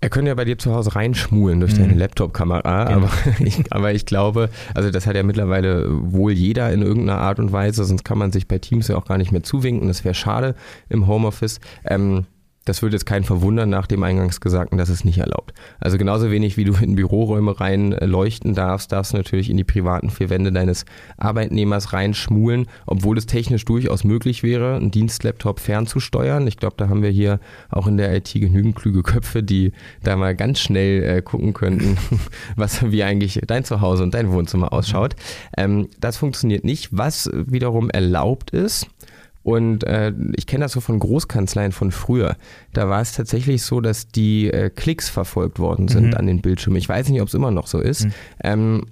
Er 0.00 0.10
könnte 0.10 0.28
ja 0.28 0.34
bei 0.36 0.44
dir 0.44 0.56
zu 0.58 0.72
Hause 0.74 0.94
reinschmulen 0.94 1.58
durch 1.58 1.74
deine 1.74 1.92
Mhm. 1.94 1.98
Laptop-Kamera, 1.98 2.84
Genau. 2.84 2.98
aber, 2.98 3.10
ich, 3.40 3.72
aber 3.72 3.92
ich 3.92 4.06
glaube, 4.06 4.48
also 4.74 4.90
das 4.90 5.06
hat 5.08 5.16
ja 5.16 5.24
mittlerweile 5.24 5.86
wohl 5.90 6.32
jeder 6.32 6.72
in 6.72 6.82
irgendeiner 6.82 7.18
Art 7.20 7.40
und 7.40 7.50
Weise, 7.50 7.84
sonst 7.84 8.04
kann 8.04 8.16
man 8.18 8.30
sich 8.30 8.46
bei 8.46 8.58
Teams 8.58 8.86
ja 8.88 8.96
auch 8.96 9.06
gar 9.06 9.18
nicht 9.18 9.32
mehr 9.32 9.42
zuwinken. 9.42 9.88
Das 9.88 10.04
wäre 10.04 10.14
schade 10.14 10.54
im 10.88 11.08
Homeoffice. 11.08 11.58
Ähm, 11.84 12.26
das 12.68 12.82
würde 12.82 12.96
jetzt 12.96 13.06
keinen 13.06 13.24
verwundern 13.24 13.70
nach 13.70 13.86
dem 13.86 14.02
eingangs 14.02 14.40
Gesagten, 14.40 14.76
dass 14.76 14.90
es 14.90 15.04
nicht 15.04 15.18
erlaubt. 15.18 15.54
Also 15.80 15.96
genauso 15.96 16.30
wenig 16.30 16.56
wie 16.56 16.64
du 16.64 16.74
in 16.74 16.96
Büroräume 16.96 17.58
rein 17.58 17.92
äh, 17.92 18.04
leuchten 18.04 18.54
darfst, 18.54 18.92
darfst 18.92 19.12
du 19.12 19.16
natürlich 19.16 19.48
in 19.48 19.56
die 19.56 19.64
privaten 19.64 20.10
vier 20.10 20.28
Wände 20.28 20.52
deines 20.52 20.84
Arbeitnehmers 21.16 21.94
reinschmulen, 21.94 22.66
obwohl 22.86 23.16
es 23.16 23.26
technisch 23.26 23.64
durchaus 23.64 24.04
möglich 24.04 24.42
wäre, 24.42 24.76
einen 24.76 24.90
Dienstlaptop 24.90 25.60
fernzusteuern. 25.60 26.46
Ich 26.46 26.58
glaube, 26.58 26.74
da 26.76 26.88
haben 26.88 27.02
wir 27.02 27.10
hier 27.10 27.40
auch 27.70 27.86
in 27.86 27.96
der 27.96 28.14
IT 28.14 28.32
genügend 28.34 28.76
klüge 28.76 29.02
Köpfe, 29.02 29.42
die 29.42 29.72
da 30.02 30.16
mal 30.16 30.36
ganz 30.36 30.60
schnell 30.60 31.02
äh, 31.02 31.22
gucken 31.22 31.54
könnten, 31.54 31.96
was 32.56 32.90
wie 32.90 33.02
eigentlich 33.02 33.40
dein 33.46 33.64
Zuhause 33.64 34.02
und 34.02 34.12
dein 34.12 34.30
Wohnzimmer 34.30 34.74
ausschaut. 34.74 35.16
Ähm, 35.56 35.88
das 36.00 36.18
funktioniert 36.18 36.64
nicht. 36.64 36.88
Was 36.92 37.30
wiederum 37.32 37.88
erlaubt 37.88 38.50
ist, 38.50 38.88
und 39.48 39.82
äh, 39.84 40.12
ich 40.36 40.46
kenne 40.46 40.66
das 40.66 40.72
so 40.72 40.80
von 40.80 40.98
Großkanzleien 40.98 41.72
von 41.72 41.90
früher. 41.90 42.36
Da 42.74 42.90
war 42.90 43.00
es 43.00 43.12
tatsächlich 43.14 43.62
so, 43.62 43.80
dass 43.80 44.08
die 44.08 44.50
äh, 44.50 44.68
Klicks 44.68 45.08
verfolgt 45.08 45.58
worden 45.58 45.88
sind 45.88 46.08
Mhm. 46.08 46.14
an 46.14 46.26
den 46.26 46.42
Bildschirmen. 46.42 46.76
Ich 46.76 46.86
weiß 46.86 47.08
nicht, 47.08 47.22
ob 47.22 47.28
es 47.28 47.34
immer 47.34 47.50
noch 47.50 47.66
so 47.66 47.78
ist. 47.78 48.04
Mhm. 48.04 48.12
Ähm, 48.44 48.84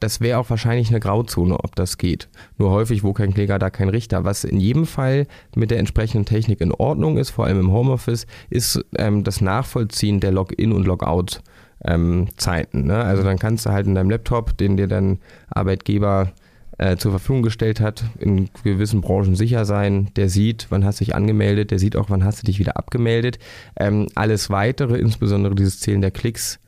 das 0.00 0.20
wäre 0.20 0.38
auch 0.40 0.50
wahrscheinlich 0.50 0.88
eine 0.88 0.98
Grauzone, 0.98 1.60
ob 1.62 1.76
das 1.76 1.96
geht. 1.96 2.28
Nur 2.58 2.70
häufig, 2.72 3.04
wo 3.04 3.12
kein 3.12 3.32
Kläger, 3.32 3.60
da 3.60 3.70
kein 3.70 3.88
Richter. 3.88 4.24
Was 4.24 4.42
in 4.42 4.58
jedem 4.58 4.84
Fall 4.84 5.28
mit 5.54 5.70
der 5.70 5.78
entsprechenden 5.78 6.24
Technik 6.24 6.60
in 6.60 6.72
Ordnung 6.72 7.16
ist, 7.16 7.30
vor 7.30 7.44
allem 7.44 7.60
im 7.60 7.70
Homeoffice, 7.70 8.26
ist 8.48 8.84
ähm, 8.98 9.22
das 9.22 9.40
Nachvollziehen 9.40 10.18
der 10.18 10.32
Login- 10.32 10.72
und 10.72 10.86
Logout. 10.88 11.38
Ähm, 11.82 12.26
Zeiten. 12.36 12.84
Ne? 12.84 12.96
Also 12.96 13.22
dann 13.22 13.38
kannst 13.38 13.64
du 13.64 13.70
halt 13.70 13.86
in 13.86 13.94
deinem 13.94 14.10
Laptop, 14.10 14.54
den 14.58 14.76
dir 14.76 14.86
dein 14.86 15.18
Arbeitgeber 15.48 16.32
äh, 16.80 16.96
zur 16.96 17.10
Verfügung 17.10 17.42
gestellt 17.42 17.78
hat, 17.78 18.04
in 18.18 18.48
gewissen 18.64 19.02
Branchen 19.02 19.36
sicher 19.36 19.66
sein. 19.66 20.08
Der 20.16 20.30
sieht, 20.30 20.68
wann 20.70 20.82
hast 20.82 20.98
du 20.98 21.04
dich 21.04 21.14
angemeldet, 21.14 21.70
der 21.70 21.78
sieht 21.78 21.94
auch, 21.94 22.08
wann 22.08 22.24
hast 22.24 22.40
du 22.40 22.46
dich 22.46 22.58
wieder 22.58 22.78
abgemeldet. 22.78 23.38
Ähm, 23.76 24.06
alles 24.14 24.48
weitere, 24.48 24.96
insbesondere 24.96 25.54
dieses 25.54 25.78
Zählen 25.78 26.00
der 26.00 26.10
Klicks, 26.10 26.58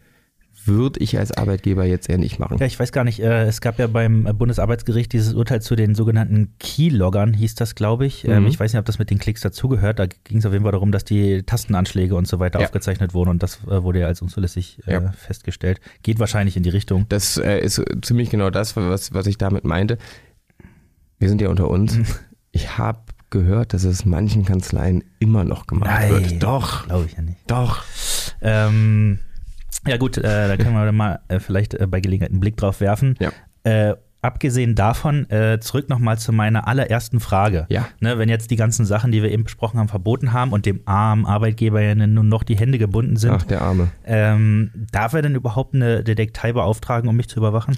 würde 0.64 1.00
ich 1.00 1.19
als 1.19 1.33
Arbeitgeber 1.33 1.85
jetzt 1.85 2.09
eher 2.09 2.19
nicht 2.19 2.38
machen. 2.38 2.59
Ja, 2.59 2.66
ich 2.66 2.78
weiß 2.78 2.92
gar 2.92 3.04
nicht, 3.04 3.21
äh, 3.21 3.45
es 3.45 3.61
gab 3.61 3.78
ja 3.78 3.87
beim 3.87 4.26
äh, 4.26 4.33
Bundesarbeitsgericht 4.33 5.12
dieses 5.12 5.35
Urteil 5.35 5.61
zu 5.62 5.75
den 5.76 5.95
sogenannten 5.95 6.54
Keyloggern, 6.59 7.33
hieß 7.35 7.54
das, 7.54 7.75
glaube 7.75 8.07
ich. 8.07 8.26
Ähm, 8.26 8.42
Mhm. 8.42 8.49
ich 8.49 8.61
weiß 8.61 8.73
nicht, 8.73 8.78
ob 8.81 8.85
das 8.87 8.99
mit 8.99 9.11
den 9.11 9.19
Klicks 9.19 9.40
dazugehört. 9.40 9.99
Da 9.99 10.07
ging 10.07 10.38
es 10.38 10.47
auf 10.47 10.52
jeden 10.52 10.64
Fall 10.64 10.73
darum, 10.73 10.92
dass 10.92 11.04
die 11.04 11.42
Tastenanschläge 11.42 12.14
und 12.14 12.26
so 12.28 12.38
weiter 12.38 12.61
Ja. 12.61 12.66
aufgezeichnet 12.66 13.14
wurden 13.14 13.31
und 13.31 13.42
das 13.42 13.61
äh, 13.66 13.83
wurde 13.83 14.00
ja 14.00 14.07
als 14.07 14.23
unzulässig 14.23 14.81
äh, 14.87 14.92
Ja. 14.95 15.12
festgestellt. 15.12 15.81
Geht 16.02 16.19
wahrscheinlich 16.19 16.57
in 16.57 16.62
die 16.62 16.71
Richtung. 16.71 17.07
Das 17.09 17.37
äh, 17.37 17.59
ist 17.61 17.83
ziemlich 18.02 18.31
genau 18.31 18.50
das, 18.50 18.76
was, 18.76 19.12
was 19.14 19.26
ich 19.26 19.38
damit 19.38 19.64
meinte. 19.64 19.99
Wir 21.19 21.28
sind 21.28 21.40
ja 21.40 21.49
unter 21.49 21.69
uns. 21.69 21.97
Mhm. 21.99 22.04
Ich 22.50 22.76
habe 22.78 23.00
gehört, 23.31 23.73
dass 23.73 23.85
es 23.85 24.04
manchen 24.04 24.45
Kanzleien 24.45 25.02
immer 25.19 25.42
noch 25.45 25.66
gemacht 25.66 25.88
Nein. 25.90 26.11
wird. 26.11 26.42
Doch, 26.42 26.85
Glaube 26.87 27.07
ich 27.07 27.12
ja 27.16 27.23
nicht. 27.23 27.38
doch. 27.47 27.83
Ähm, 28.42 29.19
ja 29.87 29.97
gut, 29.97 30.19
äh, 30.19 30.23
da 30.23 30.57
können 30.57 30.75
wir 30.75 30.85
dann 30.85 30.97
mal 30.97 31.21
äh, 31.29 31.41
vielleicht 31.41 31.75
äh, 31.75 31.87
bei 31.87 32.01
Gelegenheit 32.01 32.31
einen 32.31 32.41
Blick 32.41 32.57
drauf 32.57 32.81
werfen. 32.81 33.17
Ja. 33.21 33.31
Äh, 33.65 33.95
abgesehen 34.23 34.77
davon, 34.77 35.29
äh, 35.31 35.59
zurück 35.61 35.89
nochmal 35.89 36.17
zu 36.17 36.33
meiner 36.33 36.69
allerersten 36.69 37.19
Frage. 37.19 37.67
Ja. 37.69 37.89
Ne, 38.01 38.19
wenn 38.19 38.29
jetzt 38.29 38.51
die 38.53 38.57
ganzen 38.57 38.87
Sachen, 38.87 39.11
die 39.11 39.23
wir 39.23 39.31
eben 39.31 39.45
besprochen 39.45 39.81
haben, 39.81 39.89
verboten 39.89 40.33
haben 40.33 40.53
und 40.53 40.65
dem 40.65 40.81
armen 40.85 41.27
Arbeitgeber 41.27 41.83
ja 41.83 41.95
nun 41.95 42.29
noch 42.29 42.45
die 42.45 42.57
Hände 42.57 42.79
gebunden 42.79 43.17
sind, 43.17 43.33
Ach, 43.33 43.43
der 43.43 43.62
Arme. 43.62 43.89
ähm, 44.07 44.71
darf 44.93 45.12
er 45.12 45.23
denn 45.23 45.35
überhaupt 45.35 45.75
eine 45.75 46.05
Detektei 46.05 46.53
beauftragen, 46.53 47.11
um 47.11 47.17
mich 47.17 47.29
zu 47.29 47.41
überwachen? 47.41 47.77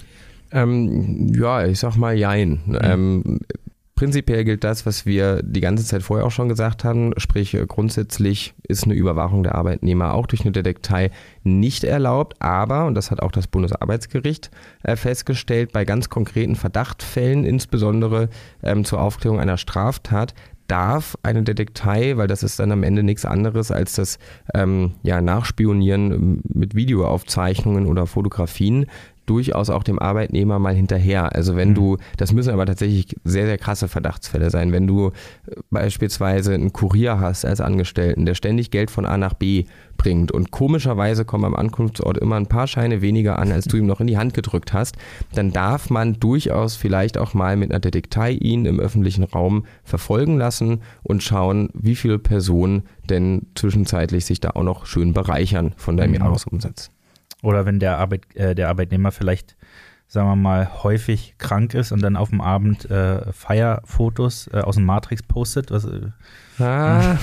Ähm, 0.51 1.33
ja, 1.33 1.65
ich 1.65 1.79
sag 1.79 1.97
mal 1.97 2.15
Jein. 2.15 2.61
Mhm. 2.65 2.79
Ähm, 2.81 3.39
prinzipiell 3.95 4.43
gilt 4.43 4.63
das, 4.63 4.85
was 4.85 5.05
wir 5.05 5.41
die 5.41 5.61
ganze 5.61 5.85
Zeit 5.85 6.03
vorher 6.03 6.25
auch 6.25 6.31
schon 6.31 6.49
gesagt 6.49 6.83
haben, 6.83 7.13
sprich 7.17 7.53
äh, 7.53 7.65
grundsätzlich 7.65 8.53
ist 8.67 8.83
eine 8.83 8.93
Überwachung 8.93 9.43
der 9.43 9.55
Arbeitnehmer 9.55 10.13
auch 10.13 10.27
durch 10.27 10.41
eine 10.41 10.51
Detektei 10.51 11.11
nicht 11.43 11.83
erlaubt, 11.83 12.41
aber, 12.41 12.85
und 12.85 12.95
das 12.95 13.09
hat 13.09 13.21
auch 13.21 13.31
das 13.31 13.47
Bundesarbeitsgericht 13.47 14.51
äh, 14.83 14.95
festgestellt, 14.95 15.71
bei 15.71 15.85
ganz 15.85 16.09
konkreten 16.09 16.55
Verdachtfällen, 16.55 17.45
insbesondere 17.45 18.29
ähm, 18.61 18.83
zur 18.83 19.01
Aufklärung 19.01 19.39
einer 19.39 19.57
Straftat, 19.57 20.33
darf 20.67 21.17
eine 21.23 21.43
Detektei, 21.43 22.17
weil 22.17 22.27
das 22.27 22.43
ist 22.43 22.59
dann 22.59 22.71
am 22.71 22.83
Ende 22.83 23.03
nichts 23.03 23.25
anderes 23.25 23.71
als 23.71 23.93
das 23.93 24.17
ähm, 24.53 24.95
ja, 25.03 25.21
Nachspionieren 25.21 26.11
ähm, 26.11 26.41
mit 26.43 26.75
Videoaufzeichnungen 26.75 27.85
oder 27.85 28.07
Fotografien, 28.07 28.87
durchaus 29.25 29.69
auch 29.69 29.83
dem 29.83 29.99
Arbeitnehmer 29.99 30.59
mal 30.59 30.73
hinterher. 30.75 31.35
Also 31.35 31.55
wenn 31.55 31.69
Mhm. 31.69 31.75
du, 31.75 31.97
das 32.17 32.31
müssen 32.33 32.51
aber 32.53 32.65
tatsächlich 32.65 33.15
sehr, 33.23 33.45
sehr 33.45 33.57
krasse 33.57 33.87
Verdachtsfälle 33.87 34.49
sein, 34.49 34.71
wenn 34.71 34.87
du 34.87 35.07
äh, 35.47 35.55
beispielsweise 35.71 36.53
einen 36.53 36.73
Kurier 36.73 37.19
hast 37.19 37.45
als 37.45 37.61
Angestellten, 37.61 38.25
der 38.25 38.35
ständig 38.35 38.71
Geld 38.71 38.91
von 38.91 39.05
A 39.05 39.17
nach 39.17 39.33
B 39.33 39.65
bringt 39.97 40.31
und 40.31 40.51
komischerweise 40.51 41.25
kommen 41.25 41.45
am 41.45 41.55
Ankunftsort 41.55 42.17
immer 42.17 42.35
ein 42.35 42.47
paar 42.47 42.67
Scheine 42.67 43.01
weniger 43.01 43.39
an, 43.39 43.51
als 43.51 43.65
du 43.65 43.77
ihm 43.77 43.85
noch 43.85 44.01
in 44.01 44.07
die 44.07 44.17
Hand 44.17 44.33
gedrückt 44.33 44.73
hast, 44.73 44.95
dann 45.33 45.51
darf 45.51 45.89
man 45.89 46.19
durchaus 46.19 46.75
vielleicht 46.75 47.17
auch 47.17 47.33
mal 47.33 47.55
mit 47.55 47.71
einer 47.71 47.79
Detektei 47.79 48.31
ihn 48.31 48.65
im 48.65 48.79
öffentlichen 48.79 49.23
Raum 49.23 49.65
verfolgen 49.83 50.37
lassen 50.37 50.81
und 51.03 51.23
schauen, 51.23 51.69
wie 51.73 51.95
viele 51.95 52.19
Personen 52.19 52.83
denn 53.09 53.47
zwischenzeitlich 53.55 54.25
sich 54.25 54.39
da 54.41 54.51
auch 54.51 54.63
noch 54.63 54.85
schön 54.85 55.13
bereichern 55.13 55.73
von 55.77 55.95
deinem 55.97 56.13
Genau. 56.13 56.25
Jahresumsatz. 56.25 56.91
Oder 57.45 57.65
wenn 57.65 57.79
der, 57.79 57.97
Arbeit, 57.97 58.23
äh, 58.35 58.55
der 58.55 58.69
Arbeitnehmer 58.69 59.11
vielleicht, 59.11 59.55
sagen 60.07 60.27
wir 60.27 60.35
mal, 60.35 60.83
häufig 60.83 61.35
krank 61.37 61.73
ist 61.73 61.91
und 61.91 62.01
dann 62.01 62.15
auf 62.15 62.29
dem 62.29 62.41
Abend 62.41 62.89
äh, 62.89 63.31
Feierfotos 63.31 64.49
äh, 64.51 64.59
aus 64.59 64.75
dem 64.75 64.85
Matrix 64.85 65.23
postet. 65.23 65.71
Was, 65.71 65.85
äh, 65.85 66.09
Ah, 66.57 67.17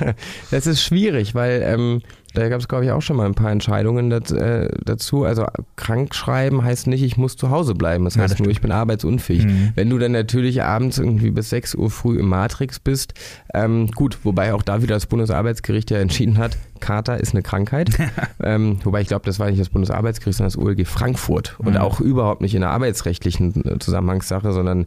das 0.50 0.66
ist 0.66 0.82
schwierig, 0.82 1.34
weil 1.34 1.62
ähm, 1.62 2.00
da 2.34 2.48
gab 2.48 2.60
es, 2.60 2.68
glaube 2.68 2.84
ich, 2.86 2.90
auch 2.90 3.02
schon 3.02 3.16
mal 3.16 3.26
ein 3.26 3.34
paar 3.34 3.50
Entscheidungen 3.50 4.08
dat, 4.08 4.30
äh, 4.30 4.68
dazu. 4.82 5.24
Also 5.24 5.44
krank 5.76 6.14
schreiben 6.14 6.64
heißt 6.64 6.86
nicht, 6.86 7.02
ich 7.02 7.16
muss 7.16 7.36
zu 7.36 7.50
Hause 7.50 7.74
bleiben. 7.74 8.04
Das 8.04 8.14
Ja, 8.14 8.22
heißt 8.22 8.34
das 8.34 8.40
nur, 8.40 8.50
ich 8.50 8.60
bin 8.60 8.72
arbeitsunfähig. 8.72 9.44
Mhm. 9.44 9.72
Wenn 9.74 9.90
du 9.90 9.98
dann 9.98 10.12
natürlich 10.12 10.62
abends 10.62 10.98
irgendwie 10.98 11.30
bis 11.30 11.50
6 11.50 11.74
Uhr 11.74 11.90
früh 11.90 12.18
im 12.18 12.28
Matrix 12.28 12.80
bist, 12.80 13.12
ähm, 13.52 13.88
gut, 13.88 14.18
wobei 14.24 14.54
auch 14.54 14.62
da 14.62 14.82
wieder 14.82 14.94
das 14.94 15.06
Bundesarbeitsgericht 15.06 15.90
ja 15.90 15.98
entschieden 15.98 16.38
hat, 16.38 16.56
Kater 16.78 17.18
ist 17.18 17.32
eine 17.34 17.42
Krankheit. 17.42 17.90
ähm, 18.42 18.78
wobei 18.84 19.00
ich 19.02 19.08
glaube, 19.08 19.24
das 19.26 19.38
war 19.38 19.48
nicht 19.50 19.60
das 19.60 19.68
Bundesarbeitsgericht, 19.68 20.38
sondern 20.38 20.52
das 20.52 20.58
OLG 20.58 20.86
Frankfurt. 20.86 21.56
Und 21.58 21.72
Mhm. 21.74 21.76
auch 21.80 22.00
überhaupt 22.00 22.40
nicht 22.40 22.54
in 22.54 22.60
der 22.62 22.70
arbeitsrechtlichen 22.70 23.64
äh, 23.64 23.78
Zusammenhangssache, 23.78 24.52
sondern 24.52 24.86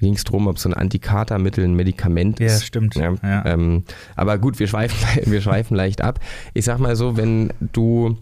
ging 0.00 0.14
es 0.14 0.24
darum, 0.24 0.48
ob 0.48 0.58
so 0.58 0.68
ein 0.68 0.74
Antikatermittel 0.74 1.64
ein 1.64 1.74
Medikament 1.74 2.40
ja, 2.40 2.46
ist. 2.46 2.66
stimmt. 2.66 2.96
Ja, 2.96 3.14
Ja. 3.22 3.44
Ähm, 3.46 3.84
aber 4.16 4.38
gut, 4.38 4.58
wir 4.58 4.66
schweifen, 4.66 4.96
wir 5.30 5.40
schweifen 5.40 5.76
leicht 5.76 6.02
ab. 6.02 6.18
Ich 6.54 6.64
sag 6.64 6.78
mal 6.80 6.96
so, 6.96 7.16
wenn 7.16 7.52
du 7.60 8.16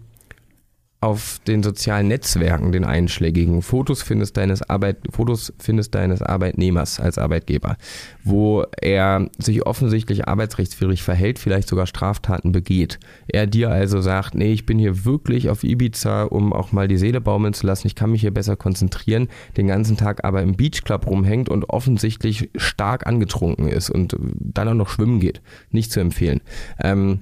auf 1.03 1.41
den 1.47 1.63
sozialen 1.63 2.09
Netzwerken, 2.09 2.73
den 2.73 2.85
einschlägigen, 2.85 3.63
Fotos 3.63 4.03
findest 4.03 4.37
deines 4.37 4.63
Arbeit, 4.69 4.99
Fotos 5.11 5.51
findest 5.59 5.95
deines 5.95 6.21
Arbeitnehmers 6.21 7.01
als 7.01 7.17
Arbeitgeber, 7.17 7.77
wo 8.23 8.65
er 8.83 9.31
sich 9.39 9.65
offensichtlich 9.65 10.29
arbeitsrechtswidrig 10.29 11.03
verhält, 11.03 11.39
vielleicht 11.39 11.69
sogar 11.69 11.87
Straftaten 11.87 12.53
begeht. 12.53 12.99
Er 13.29 13.47
dir 13.47 13.71
also 13.71 14.03
sagt, 14.03 14.35
nee, 14.35 14.53
ich 14.53 14.67
bin 14.67 14.79
hier 14.79 15.07
wirklich 15.07 15.49
auf 15.49 15.65
Ibiza, 15.65 16.25
um 16.25 16.53
auch 16.53 16.73
mal 16.73 16.87
die 16.87 16.99
Seele 16.99 17.23
baumeln 17.23 17.55
zu 17.55 17.67
lassen, 17.67 17.87
ich 17.87 17.95
kann 17.95 18.11
mich 18.11 18.21
hier 18.21 18.35
besser 18.35 18.57
konzentrieren, 18.57 19.29
den 19.57 19.69
ganzen 19.69 19.97
Tag 19.97 20.25
aber 20.25 20.43
im 20.43 20.57
Beachclub 20.57 21.07
rumhängt 21.07 21.49
und 21.49 21.71
offensichtlich 21.71 22.51
stark 22.57 23.07
angetrunken 23.07 23.69
ist 23.69 23.89
und 23.89 24.17
dann 24.19 24.69
auch 24.69 24.75
noch 24.75 24.91
schwimmen 24.91 25.19
geht. 25.19 25.41
Nicht 25.71 25.93
zu 25.93 26.01
empfehlen. 26.01 26.43
Ähm, 26.79 27.21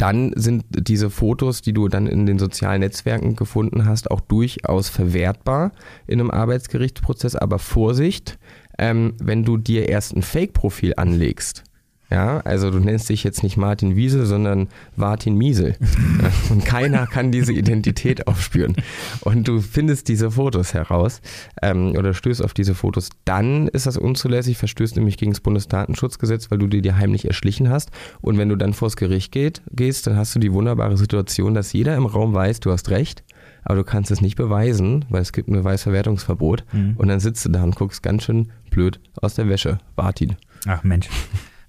dann 0.00 0.32
sind 0.34 0.64
diese 0.70 1.10
Fotos, 1.10 1.60
die 1.60 1.74
du 1.74 1.88
dann 1.88 2.06
in 2.06 2.24
den 2.24 2.38
sozialen 2.38 2.80
Netzwerken 2.80 3.36
gefunden 3.36 3.84
hast, 3.84 4.10
auch 4.10 4.20
durchaus 4.20 4.88
verwertbar 4.88 5.72
in 6.06 6.20
einem 6.20 6.30
Arbeitsgerichtsprozess. 6.30 7.36
Aber 7.36 7.58
Vorsicht, 7.58 8.38
ähm, 8.78 9.14
wenn 9.20 9.44
du 9.44 9.58
dir 9.58 9.90
erst 9.90 10.16
ein 10.16 10.22
Fake-Profil 10.22 10.94
anlegst, 10.96 11.64
ja, 12.10 12.38
also 12.40 12.70
du 12.70 12.80
nennst 12.80 13.08
dich 13.08 13.22
jetzt 13.22 13.44
nicht 13.44 13.56
Martin 13.56 13.94
Wiesel, 13.94 14.26
sondern 14.26 14.68
Martin 14.96 15.36
Miesel. 15.36 15.76
Und 16.50 16.64
keiner 16.64 17.06
kann 17.06 17.30
diese 17.30 17.52
Identität 17.52 18.26
aufspüren. 18.26 18.74
Und 19.20 19.46
du 19.46 19.60
findest 19.60 20.08
diese 20.08 20.32
Fotos 20.32 20.74
heraus 20.74 21.20
ähm, 21.62 21.94
oder 21.96 22.12
stößt 22.12 22.42
auf 22.42 22.52
diese 22.52 22.74
Fotos, 22.74 23.10
dann 23.24 23.68
ist 23.68 23.86
das 23.86 23.96
unzulässig, 23.96 24.58
verstößt 24.58 24.96
nämlich 24.96 25.18
gegen 25.18 25.30
das 25.30 25.40
Bundesdatenschutzgesetz, 25.40 26.50
weil 26.50 26.58
du 26.58 26.66
dir 26.66 26.82
die 26.82 26.94
heimlich 26.94 27.26
erschlichen 27.26 27.68
hast. 27.68 27.90
Und 28.20 28.38
wenn 28.38 28.48
du 28.48 28.56
dann 28.56 28.72
vors 28.72 28.96
Gericht 28.96 29.30
geht, 29.30 29.62
gehst, 29.70 30.08
dann 30.08 30.16
hast 30.16 30.34
du 30.34 30.40
die 30.40 30.52
wunderbare 30.52 30.96
Situation, 30.96 31.54
dass 31.54 31.72
jeder 31.72 31.94
im 31.94 32.06
Raum 32.06 32.34
weiß, 32.34 32.58
du 32.58 32.72
hast 32.72 32.90
recht, 32.90 33.22
aber 33.62 33.76
du 33.76 33.84
kannst 33.84 34.10
es 34.10 34.20
nicht 34.20 34.36
beweisen, 34.36 35.04
weil 35.10 35.22
es 35.22 35.32
gibt 35.32 35.48
ein 35.48 35.52
Beweisverwertungsverbot. 35.52 36.64
Mhm. 36.72 36.94
Und 36.96 37.06
dann 37.06 37.20
sitzt 37.20 37.44
du 37.44 37.50
da 37.50 37.62
und 37.62 37.76
guckst 37.76 38.02
ganz 38.02 38.24
schön 38.24 38.50
blöd 38.70 38.98
aus 39.20 39.34
der 39.34 39.48
Wäsche. 39.48 39.78
Martin. 39.96 40.36
Ach 40.66 40.82
Mensch, 40.82 41.08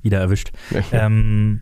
wieder 0.04 0.20
erwischt. 0.20 0.52
ähm, 0.92 1.62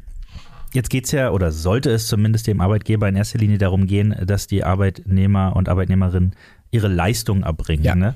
Jetzt 0.72 0.92
geht 0.92 1.06
es 1.06 1.12
ja, 1.14 1.32
oder 1.32 1.52
sollte 1.52 1.90
es 1.90 2.06
zumindest 2.06 2.46
dem 2.46 2.62
Arbeitgeber 2.62 3.10
in 3.10 3.16
erster 3.16 3.40
Linie 3.40 3.58
darum 3.58 3.88
gehen, 3.88 4.16
dass 4.28 4.46
die 4.46 4.64
Arbeitnehmer 4.64 5.56
und 5.56 5.68
Arbeitnehmerinnen 5.68 6.36
ihre 6.70 6.88
Leistung 6.88 7.42
erbringen. 7.42 7.84
Ja. 7.84 7.96
Ne? 7.96 8.14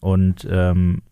Und 0.00 0.46
ähm, 0.48 1.02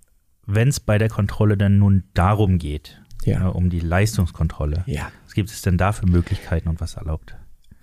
wenn 0.47 0.69
es 0.69 0.79
bei 0.79 0.99
der 0.99 1.09
Kontrolle 1.09 1.57
dann 1.57 1.79
nun 1.79 2.05
darum 2.15 2.59
geht, 2.59 3.01
Ja. 3.25 3.41
ne, 3.41 3.53
um 3.53 3.71
die 3.71 3.81
Leistungskontrolle, 3.81 4.85
Ja. 4.87 5.11
was 5.25 5.35
gibt 5.35 5.51
es 5.51 5.63
denn 5.63 5.79
da 5.79 5.91
für 5.91 6.07
Möglichkeiten 6.07 6.69
und 6.69 6.81
was 6.81 6.95
erlaubt? 6.95 7.35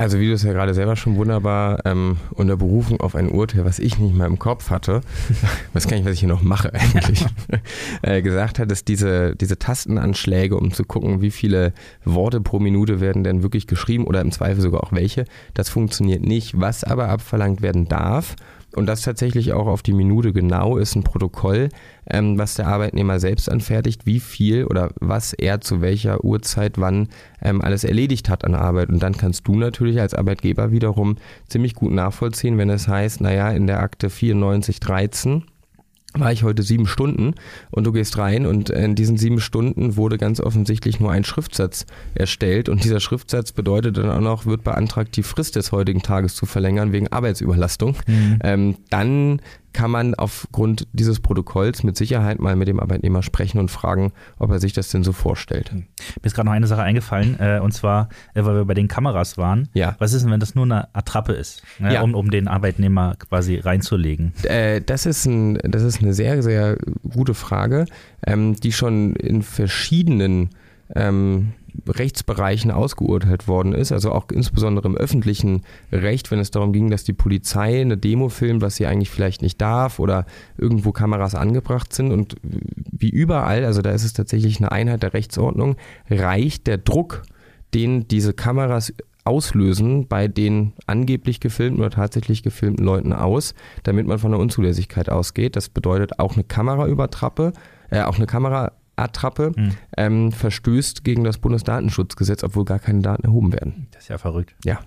Also 0.02 0.20
wie 0.20 0.26
du 0.26 0.34
es 0.34 0.42
ja 0.42 0.52
gerade 0.52 0.74
selber 0.74 0.96
schon 0.96 1.16
wunderbar 1.16 1.86
ähm, 1.86 2.18
unter 2.32 2.58
Berufung 2.58 3.00
auf 3.02 3.14
ein 3.14 3.30
Urteil, 3.30 3.66
was 3.66 3.78
ich 3.78 4.00
nicht 4.00 4.16
mal 4.16 4.26
im 4.26 4.40
Kopf 4.40 4.72
hatte, 4.72 5.02
weiß 5.74 5.88
gar 5.88 5.96
nicht, 5.96 6.08
was 6.08 6.14
ich 6.14 6.22
hier 6.22 6.28
noch 6.28 6.42
mache 6.42 6.74
eigentlich, 6.74 7.24
äh, 8.02 8.24
gesagt 8.24 8.58
hat, 8.58 8.72
dass 8.72 8.84
diese, 8.84 9.36
diese 9.36 9.60
Tastenanschläge, 9.60 10.58
um 10.58 10.74
zu 10.74 10.86
gucken, 10.86 11.22
wie 11.22 11.30
viele 11.30 11.72
Worte 12.04 12.42
pro 12.42 12.58
Minute 12.58 13.00
werden 13.00 13.24
denn 13.24 13.44
wirklich 13.44 13.68
geschrieben 13.68 14.06
oder 14.06 14.22
im 14.22 14.32
Zweifel 14.32 14.60
sogar 14.60 14.84
auch 14.84 14.92
welche, 14.92 15.26
das 15.54 15.70
funktioniert 15.70 16.24
nicht. 16.24 16.60
Was 16.60 16.84
aber 16.84 17.10
abverlangt 17.10 17.62
werden 17.62 17.88
darf, 17.88 18.36
und 18.76 18.86
das 18.86 19.02
tatsächlich 19.02 19.54
auch 19.54 19.68
auf 19.68 19.82
die 19.82 19.94
Minute 19.94 20.34
genau 20.34 20.78
ist 20.78 20.96
ein 20.96 21.04
Protokoll, 21.04 21.70
ähm, 22.10 22.38
was 22.38 22.56
der 22.56 22.68
Arbeitnehmer 22.68 23.20
selbst 23.20 23.50
anfertigt, 23.52 24.06
wie 24.06 24.20
viel 24.20 24.66
oder 24.66 24.92
was 25.00 25.34
er 25.34 25.62
zu 25.62 25.82
welcher 25.82 26.24
Uhrzeit 26.24 26.78
wann 26.78 27.10
ähm, 27.42 27.62
alles 27.62 27.84
erledigt 27.84 28.30
hat 28.30 28.46
an 28.46 28.56
Arbeit. 28.56 28.90
Und 28.90 29.04
dann 29.04 29.18
kannst 29.18 29.48
du 29.48 29.56
natürlich 29.56 30.00
als 30.00 30.14
Arbeitgeber 30.14 30.72
wiederum 30.72 31.18
ziemlich 31.48 31.76
gut 31.76 31.92
nachvollziehen, 31.92 32.58
wenn 32.58 32.70
es 32.70 32.88
heißt, 32.88 33.22
naja, 33.22 33.52
in 33.52 33.68
der 33.68 33.82
Akte 33.82 34.08
9413 34.08 35.44
war 36.14 36.32
ich 36.32 36.44
heute 36.44 36.64
sieben 36.64 36.88
Stunden 36.88 37.36
und 37.70 37.86
du 37.86 37.92
gehst 37.92 38.18
rein 38.18 38.46
und 38.46 38.70
in 38.70 38.96
diesen 38.96 39.18
sieben 39.18 39.40
Stunden 39.40 39.96
wurde 39.96 40.18
ganz 40.18 40.40
offensichtlich 40.40 41.00
nur 41.00 41.12
ein 41.12 41.24
Schriftsatz 41.24 41.86
erstellt 42.16 42.70
und 42.70 42.84
dieser 42.84 43.00
Schriftsatz 43.00 43.52
bedeutet 43.52 43.98
dann 43.98 44.10
auch 44.10 44.20
noch, 44.20 44.46
wird 44.46 44.64
beantragt, 44.64 45.16
die 45.16 45.24
Frist 45.24 45.56
des 45.56 45.72
heutigen 45.72 46.02
Tages 46.02 46.36
zu 46.36 46.46
verlängern 46.46 46.92
wegen 46.92 47.08
Arbeitsüberlastung. 47.08 47.96
Ähm, 48.44 48.78
dann 48.90 49.42
kann 49.74 49.92
man 49.92 50.16
aufgrund 50.16 50.88
dieses 50.94 51.20
Protokolls 51.20 51.84
mit 51.84 51.96
Sicherheit 51.98 52.40
mal 52.40 52.56
mit 52.56 52.68
dem 52.68 52.80
Arbeitnehmer 52.80 53.24
sprechen 53.24 53.60
und 53.60 53.72
fragen, 53.72 54.12
ob 54.38 54.52
er 54.52 54.60
sich 54.60 54.74
das 54.74 54.90
denn 54.90 55.04
so 55.04 55.12
vorstellt. 55.14 55.72
Mir 55.74 55.84
ist 56.24 56.34
gerade 56.36 56.48
noch 56.48 56.54
eine 56.54 56.68
Sache 56.68 56.82
eingefallen, 56.84 57.38
äh, 57.40 57.60
und 57.62 57.72
zwar, 57.74 58.10
äh, 58.34 58.44
weil 58.44 58.56
wir 58.56 58.66
bei 58.66 58.74
den 58.74 58.88
Kameras 58.88 59.38
waren. 59.38 59.70
Ja. 59.74 59.96
Was 60.00 60.14
ist 60.14 60.24
denn, 60.24 60.32
wenn 60.32 60.40
das 60.40 60.56
nur 60.56 60.66
eine 60.66 60.94
Attrappe 60.96 61.34
ist, 61.34 61.64
ne, 61.80 61.94
Ja. 61.94 62.02
um, 62.02 62.16
um 62.16 62.30
den 62.32 62.48
Arbeitnehmer 62.48 63.16
quasi 63.18 63.58
reinzulegen? 63.58 64.34
Äh, 64.44 64.82
das, 64.82 65.06
ist 65.06 65.26
ein, 65.26 65.56
das 65.64 65.84
ist 65.84 66.02
eine 66.02 66.14
sehr, 66.14 66.44
sehr 66.44 66.78
gute 67.10 67.34
Frage, 67.34 67.86
ähm, 68.26 68.56
die 68.56 68.72
schon 68.72 69.16
in 69.16 69.42
verschiedenen 69.42 70.50
ähm, 70.96 71.54
Rechtsbereichen 71.88 72.72
ausgeurteilt 72.72 73.48
worden 73.48 73.74
ist, 73.74 73.92
also 73.92 74.12
auch 74.12 74.26
insbesondere 74.32 74.88
im 74.88 74.98
öffentlichen 74.98 75.62
Recht, 75.92 76.32
wenn 76.32 76.40
es 76.40 76.52
darum 76.52 76.74
ging, 76.74 76.90
dass 76.90 77.04
die 77.04 77.14
Polizei 77.14 77.82
eine 77.82 77.98
Demo 77.98 78.30
filmt, 78.30 78.62
was 78.62 78.76
sie 78.76 78.86
eigentlich 78.86 79.10
vielleicht 79.10 79.42
nicht 79.42 79.62
darf 79.62 80.00
oder 80.00 80.26
irgendwo 80.58 80.92
Kameras 80.92 81.36
angebracht 81.36 81.94
sind 81.94 82.12
und 82.12 82.36
wie 82.44 83.10
überall, 83.10 83.66
also 83.66 83.82
da 83.82 83.92
ist 83.92 84.04
es 84.04 84.14
tatsächlich 84.14 84.60
eine 84.60 84.72
Einheit 84.72 85.04
der 85.04 85.14
Rechtsordnung, 85.14 85.76
reicht 86.10 86.68
der 86.68 86.78
Druck, 86.78 87.24
den 87.74 88.08
diese 88.08 88.34
Kameras 88.34 88.94
auslösen 89.24 90.08
bei 90.08 90.28
den 90.28 90.74
angeblich 90.88 91.40
gefilmten 91.40 91.82
oder 91.82 91.92
tatsächlich 91.92 92.44
gefilmten 92.44 92.86
Leuten 92.86 93.14
aus, 93.14 93.54
damit 93.84 94.08
man 94.08 94.20
von 94.20 94.32
der 94.32 94.40
Unzulässigkeit 94.40 95.10
ausgeht. 95.10 95.56
Das 95.56 95.70
bedeutet 95.70 96.20
auch 96.20 96.34
eine 96.34 96.44
Kameraübertrappe, 96.44 97.54
äh, 97.92 98.02
auch 98.02 98.18
eine 98.18 98.26
Kameraattrappe 99.02 99.52
Hm. 99.56 99.72
ähm, 99.98 100.32
verstößt 100.32 101.04
gegen 101.04 101.24
das 101.24 101.38
Bundesdatenschutzgesetz, 101.38 102.44
obwohl 102.44 102.66
gar 102.66 102.80
keine 102.80 103.02
Daten 103.02 103.24
erhoben 103.26 103.54
werden. 103.54 103.88
Das 103.92 104.04
ist 104.04 104.10
ja 104.10 104.18
verrückt. 104.18 104.56
Ja. 104.66 104.80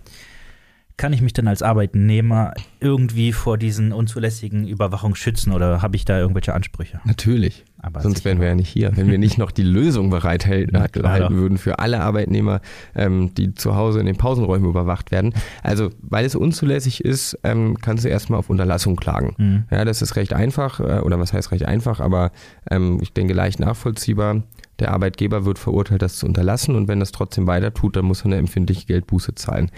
Kann 0.97 1.13
ich 1.13 1.23
mich 1.23 1.33
denn 1.33 1.49
als 1.49 1.63
Arbeitnehmer 1.63 2.55
irgendwie 2.79 3.33
vor 3.33 3.59
diesen 3.59 3.93
unzulässigen 3.93 4.69
Überwachungen 4.69 5.17
schützen 5.17 5.53
oder 5.53 5.83
habe 5.83 5.97
ich 5.97 6.05
da 6.05 6.19
irgendwelche 6.19 6.55
Ansprüche? 6.55 7.01
Natürlich. 7.05 7.65
Aber 7.85 8.01
Sonst 8.01 8.25
wären 8.25 8.41
wir 8.41 8.49
ja 8.49 8.55
nicht 8.55 8.69
hier, 8.69 8.97
wenn 8.97 9.11
wir 9.11 9.19
nicht 9.19 9.37
noch 9.37 9.51
die 9.51 9.63
Lösung 9.63 10.09
bereithalten 10.09 10.73
doch. 10.73 11.31
würden 11.31 11.59
für 11.59 11.81
alle 11.81 12.01
Arbeitnehmer, 12.01 12.63
ähm, 12.95 13.35
die 13.35 13.55
zu 13.55 13.77
Hause 13.77 14.01
in 14.01 14.07
den 14.07 14.17
Pausenräumen 14.17 14.71
überwacht 14.71 15.11
werden. 15.11 15.35
Also, 15.63 15.91
weil 16.01 16.25
es 16.25 16.35
unzulässig 16.35 17.05
ist, 17.05 17.39
ähm, 17.43 17.77
kannst 17.83 18.05
du 18.05 18.09
erstmal 18.09 18.39
auf 18.39 18.49
Unterlassung 18.49 18.97
klagen. 18.97 19.35
Mhm. 19.37 19.65
Ja, 19.71 19.85
das 19.85 20.01
ist 20.01 20.17
recht 20.17 20.33
einfach, 20.33 20.81
äh, 20.81 21.01
oder 21.01 21.19
was 21.19 21.35
heißt 21.35 21.53
recht 21.53 21.67
einfach, 21.67 22.01
aber 22.01 22.33
ähm, 22.71 23.01
ich 23.03 23.13
denke 23.13 23.35
leicht 23.35 23.61
nachvollziehbar. 23.61 24.45
Der 24.79 24.91
Arbeitgeber 24.93 25.45
wird 25.45 25.59
verurteilt, 25.59 26.03
das 26.03 26.17
zu 26.17 26.27
unterlassen 26.27 26.75
und 26.75 26.89
wenn 26.89 27.01
das 27.01 27.13
trotzdem 27.13 27.47
weiter 27.47 27.75
tut, 27.75 27.97
dann 27.97 28.07
muss 28.07 28.23
er 28.23 28.27
eine 28.27 28.39
empfindliche 28.39 28.87
Geldbuße 28.87 29.35
zahlen. 29.35 29.71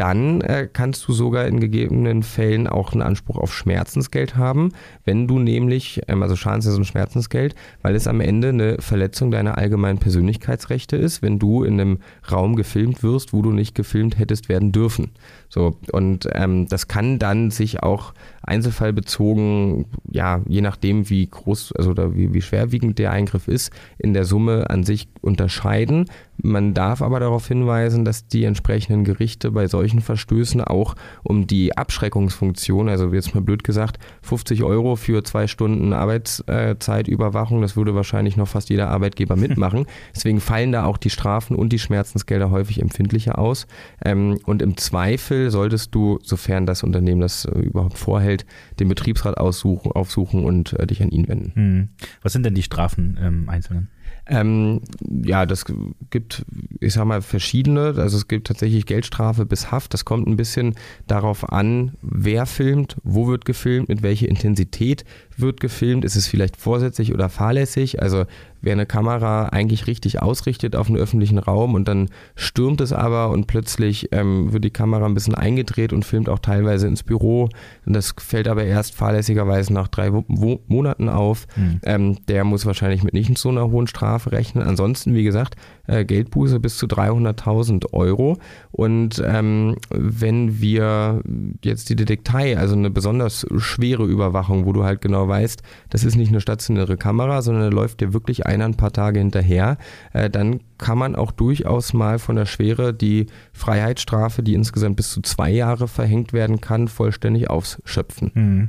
Dann 0.00 0.40
äh, 0.40 0.66
kannst 0.72 1.06
du 1.06 1.12
sogar 1.12 1.44
in 1.44 1.60
gegebenen 1.60 2.22
Fällen 2.22 2.66
auch 2.66 2.92
einen 2.94 3.02
Anspruch 3.02 3.36
auf 3.36 3.52
Schmerzensgeld 3.52 4.34
haben, 4.34 4.72
wenn 5.04 5.28
du 5.28 5.38
nämlich, 5.38 6.00
ähm, 6.08 6.22
also 6.22 6.36
Schadensersatz 6.36 6.78
und 6.78 6.86
Schmerzensgeld, 6.86 7.54
weil 7.82 7.94
es 7.94 8.06
am 8.06 8.22
Ende 8.22 8.48
eine 8.48 8.76
Verletzung 8.78 9.30
deiner 9.30 9.58
allgemeinen 9.58 9.98
Persönlichkeitsrechte 9.98 10.96
ist, 10.96 11.20
wenn 11.20 11.38
du 11.38 11.64
in 11.64 11.78
einem 11.78 11.98
Raum 12.32 12.56
gefilmt 12.56 13.02
wirst, 13.02 13.34
wo 13.34 13.42
du 13.42 13.52
nicht 13.52 13.74
gefilmt 13.74 14.18
hättest 14.18 14.48
werden 14.48 14.72
dürfen. 14.72 15.10
So, 15.50 15.76
und 15.92 16.26
ähm, 16.32 16.66
das 16.66 16.88
kann 16.88 17.18
dann 17.18 17.50
sich 17.50 17.82
auch 17.82 18.14
einzelfallbezogen, 18.40 19.84
ja, 20.10 20.40
je 20.48 20.62
nachdem, 20.62 21.10
wie 21.10 21.26
groß, 21.26 21.72
also 21.76 21.90
oder 21.90 22.16
wie, 22.16 22.32
wie 22.32 22.40
schwerwiegend 22.40 22.98
der 22.98 23.10
Eingriff 23.10 23.48
ist, 23.48 23.70
in 23.98 24.14
der 24.14 24.24
Summe 24.24 24.70
an 24.70 24.82
sich 24.82 25.08
unterscheiden. 25.20 26.06
Man 26.42 26.74
darf 26.74 27.02
aber 27.02 27.20
darauf 27.20 27.46
hinweisen, 27.46 28.04
dass 28.04 28.26
die 28.26 28.44
entsprechenden 28.44 29.04
Gerichte 29.04 29.50
bei 29.50 29.66
solchen 29.66 30.00
Verstößen 30.00 30.62
auch 30.62 30.94
um 31.22 31.46
die 31.46 31.76
Abschreckungsfunktion, 31.76 32.88
also 32.88 33.12
jetzt 33.12 33.34
mal 33.34 33.40
blöd 33.40 33.64
gesagt, 33.64 33.98
50 34.22 34.62
Euro 34.62 34.96
für 34.96 35.22
zwei 35.22 35.46
Stunden 35.46 35.92
Arbeitszeitüberwachung, 35.92 37.60
das 37.60 37.76
würde 37.76 37.94
wahrscheinlich 37.94 38.36
noch 38.36 38.48
fast 38.48 38.70
jeder 38.70 38.88
Arbeitgeber 38.88 39.36
mitmachen. 39.40 39.86
Deswegen 40.14 40.40
fallen 40.40 40.72
da 40.72 40.84
auch 40.84 40.96
die 40.96 41.10
Strafen 41.10 41.56
und 41.56 41.72
die 41.72 41.78
Schmerzensgelder 41.78 42.50
häufig 42.50 42.80
empfindlicher 42.80 43.38
aus. 43.38 43.66
Ähm, 44.04 44.38
und 44.46 44.62
im 44.62 44.76
Zweifel 44.76 45.50
solltest 45.50 45.94
du, 45.94 46.18
sofern 46.22 46.66
das 46.66 46.82
Unternehmen 46.82 47.20
das 47.20 47.44
äh, 47.44 47.58
überhaupt 47.58 47.98
vorhält, 47.98 48.46
den 48.78 48.88
Betriebsrat 48.88 49.38
aussuchen, 49.38 49.92
aufsuchen 49.92 50.44
und 50.44 50.78
äh, 50.78 50.86
dich 50.86 51.02
an 51.02 51.10
ihn 51.10 51.28
wenden. 51.28 51.52
Hm. 51.54 51.88
Was 52.22 52.32
sind 52.32 52.44
denn 52.44 52.54
die 52.54 52.62
Strafen 52.62 53.16
im 53.16 53.48
Einzelnen? 53.48 53.88
Ähm, 54.26 54.82
ja, 55.00 55.44
das 55.44 55.64
gibt, 56.10 56.44
ich 56.78 56.92
sag 56.92 57.04
mal, 57.04 57.20
verschiedene. 57.20 57.94
Also 57.96 58.16
es 58.16 58.28
gibt 58.28 58.46
tatsächlich 58.46 58.86
Geldstrafe 58.86 59.44
bis 59.44 59.70
Haft. 59.70 59.92
Das 59.92 60.04
kommt 60.04 60.28
ein 60.28 60.36
bisschen 60.36 60.74
darauf 61.06 61.52
an, 61.52 61.96
wer 62.00 62.46
filmt, 62.46 62.96
wo 63.02 63.26
wird 63.26 63.44
gefilmt, 63.44 63.88
mit 63.88 64.02
welcher 64.02 64.28
Intensität 64.28 65.04
wird 65.40 65.60
gefilmt. 65.60 66.04
Ist 66.04 66.16
es 66.16 66.26
vielleicht 66.26 66.56
vorsätzlich 66.56 67.14
oder 67.14 67.28
fahrlässig? 67.28 68.02
Also 68.02 68.24
wer 68.62 68.72
eine 68.72 68.86
Kamera 68.86 69.46
eigentlich 69.46 69.86
richtig 69.86 70.20
ausrichtet 70.20 70.76
auf 70.76 70.88
einen 70.88 70.98
öffentlichen 70.98 71.38
Raum 71.38 71.74
und 71.74 71.88
dann 71.88 72.08
stürmt 72.34 72.80
es 72.80 72.92
aber 72.92 73.30
und 73.30 73.46
plötzlich 73.46 74.08
ähm, 74.12 74.52
wird 74.52 74.64
die 74.64 74.70
Kamera 74.70 75.06
ein 75.06 75.14
bisschen 75.14 75.34
eingedreht 75.34 75.92
und 75.92 76.04
filmt 76.04 76.28
auch 76.28 76.38
teilweise 76.38 76.86
ins 76.86 77.02
Büro. 77.02 77.48
Und 77.86 77.94
das 77.94 78.14
fällt 78.18 78.48
aber 78.48 78.64
erst 78.64 78.94
fahrlässigerweise 78.94 79.72
nach 79.72 79.88
drei 79.88 80.12
Wo 80.12 80.24
Wo 80.28 80.60
Monaten 80.68 81.08
auf. 81.08 81.46
Hm. 81.54 81.80
Ähm, 81.84 82.16
der 82.28 82.44
muss 82.44 82.66
wahrscheinlich 82.66 83.02
mit 83.02 83.14
nicht 83.14 83.36
so 83.38 83.48
einer 83.48 83.70
hohen 83.70 83.86
Strafe 83.86 84.32
rechnen. 84.32 84.66
Ansonsten, 84.66 85.14
wie 85.14 85.24
gesagt, 85.24 85.56
äh, 85.86 86.04
Geldbuße 86.04 86.60
bis 86.60 86.76
zu 86.76 86.86
300.000 86.86 87.92
Euro. 87.92 88.36
Und 88.70 89.22
ähm, 89.26 89.76
wenn 89.90 90.60
wir 90.60 91.22
jetzt 91.64 91.88
die 91.88 91.96
Detektei, 91.96 92.58
also 92.58 92.74
eine 92.74 92.90
besonders 92.90 93.46
schwere 93.56 94.04
Überwachung, 94.04 94.66
wo 94.66 94.72
du 94.72 94.84
halt 94.84 95.00
genau 95.00 95.28
weißt, 95.30 95.62
das 95.88 96.04
ist 96.04 96.16
nicht 96.16 96.28
eine 96.28 96.42
stationäre 96.42 96.98
Kamera, 96.98 97.40
sondern 97.40 97.70
da 97.70 97.74
läuft 97.74 98.02
dir 98.02 98.12
wirklich 98.12 98.44
einer 98.44 98.66
ein 98.66 98.76
paar 98.76 98.92
Tage 98.92 99.20
hinterher, 99.20 99.78
äh, 100.12 100.28
dann 100.28 100.60
kann 100.76 100.98
man 100.98 101.16
auch 101.16 101.32
durchaus 101.32 101.94
mal 101.94 102.18
von 102.18 102.36
der 102.36 102.46
Schwere 102.46 102.92
die 102.92 103.26
Freiheitsstrafe, 103.54 104.42
die 104.42 104.54
insgesamt 104.54 104.96
bis 104.96 105.10
zu 105.10 105.22
zwei 105.22 105.50
Jahre 105.50 105.88
verhängt 105.88 106.34
werden 106.34 106.60
kann, 106.60 106.88
vollständig 106.88 107.48
ausschöpfen. 107.48 108.32
Hm. 108.34 108.68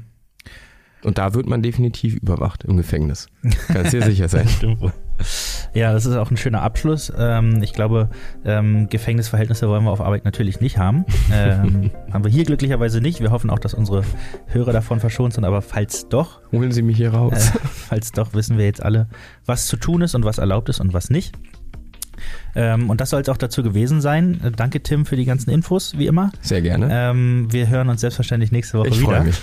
Und 1.04 1.18
da 1.18 1.34
wird 1.34 1.48
man 1.48 1.62
definitiv 1.62 2.16
überwacht 2.16 2.64
im 2.64 2.78
Gefängnis. 2.78 3.28
Kannst 3.68 3.94
dir 3.94 4.04
sicher 4.04 4.28
sein. 4.30 4.48
Stimmt 4.58 4.82
wohl. 4.82 4.94
Ja, 5.74 5.94
das 5.94 6.06
ist 6.06 6.16
auch 6.16 6.30
ein 6.32 6.38
schöner 6.38 6.62
Abschluss. 6.62 7.12
Ähm, 7.18 7.62
ich 7.64 7.74
glaube, 7.74 8.10
ähm, 8.44 8.88
Gefängnisverhältnisse 8.90 9.68
wollen 9.70 9.84
wir 9.84 9.92
auf 9.92 10.02
Arbeit 10.02 10.26
natürlich 10.26 10.60
nicht 10.62 10.78
haben. 10.78 11.06
Ähm, 11.32 11.92
haben 12.12 12.24
wir 12.24 12.32
hier 12.32 12.44
glücklicherweise 12.44 13.02
nicht. 13.02 13.20
Wir 13.22 13.32
hoffen 13.32 13.50
auch, 13.50 13.60
dass 13.60 13.74
unsere 13.74 14.04
Hörer 14.48 14.74
davon 14.74 15.00
verschont 15.00 15.34
sind. 15.34 15.46
Aber 15.46 15.62
falls 15.62 16.08
doch, 16.10 16.42
Holen 16.52 16.72
Sie 16.72 16.82
mich 16.82 16.98
hier 16.98 17.14
raus. 17.14 17.34
äh, 17.34 17.60
falls 17.64 18.12
doch, 18.12 18.34
wissen 18.34 18.58
wir 18.58 18.66
jetzt 18.66 18.84
alle, 18.84 19.08
was 19.46 19.68
zu 19.68 19.78
tun 19.78 20.02
ist 20.02 20.16
und 20.16 20.26
was 20.26 20.38
erlaubt 20.38 20.70
ist 20.70 20.80
und 20.82 20.94
was 20.94 21.10
nicht. 21.10 21.36
Ähm, 22.56 22.90
und 22.90 23.02
das 23.02 23.12
soll 23.12 23.22
es 23.22 23.30
auch 23.30 23.38
dazu 23.38 23.64
gewesen 23.64 24.02
sein. 24.02 24.42
Äh, 24.44 24.52
danke, 24.52 24.82
Tim, 24.82 25.06
für 25.06 25.16
die 25.16 25.24
ganzen 25.26 25.52
Infos, 25.52 25.98
wie 25.98 26.08
immer. 26.08 26.32
Sehr 26.42 26.62
gerne. 26.62 26.90
Ähm, 26.92 27.48
wir 27.52 27.70
hören 27.70 27.90
uns 27.90 28.02
selbstverständlich 28.02 28.52
nächste 28.52 28.80
Woche 28.80 28.90
ich 28.90 29.00
wieder. 29.00 29.12
freue 29.12 29.24
mich. 29.24 29.42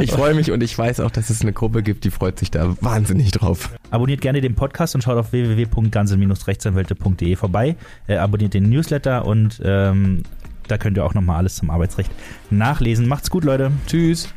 ich 0.00 0.12
freue 0.12 0.34
mich 0.34 0.50
und 0.50 0.62
ich 0.62 0.76
weiß 0.76 1.00
auch, 1.00 1.10
dass 1.10 1.30
es 1.30 1.40
eine 1.42 1.52
Gruppe 1.52 1.82
gibt, 1.82 2.04
die 2.04 2.10
freut 2.10 2.38
sich 2.38 2.50
da 2.50 2.74
wahnsinnig 2.80 3.30
drauf. 3.30 3.70
Abonniert 3.90 4.20
gerne 4.20 4.40
den 4.40 4.54
Podcast 4.54 4.94
und 4.94 5.02
schaut 5.02 5.18
auf 5.18 5.32
www.ganze-rechtsanwälte.de 5.32 7.36
vorbei. 7.36 7.76
Äh, 8.06 8.16
abonniert 8.16 8.54
den 8.54 8.68
Newsletter 8.68 9.24
und 9.24 9.60
ähm, 9.64 10.22
da 10.68 10.78
könnt 10.78 10.96
ihr 10.96 11.04
auch 11.04 11.14
nochmal 11.14 11.38
alles 11.38 11.56
zum 11.56 11.70
Arbeitsrecht 11.70 12.10
nachlesen. 12.50 13.08
Macht's 13.08 13.30
gut, 13.30 13.44
Leute. 13.44 13.72
Tschüss. 13.86 14.32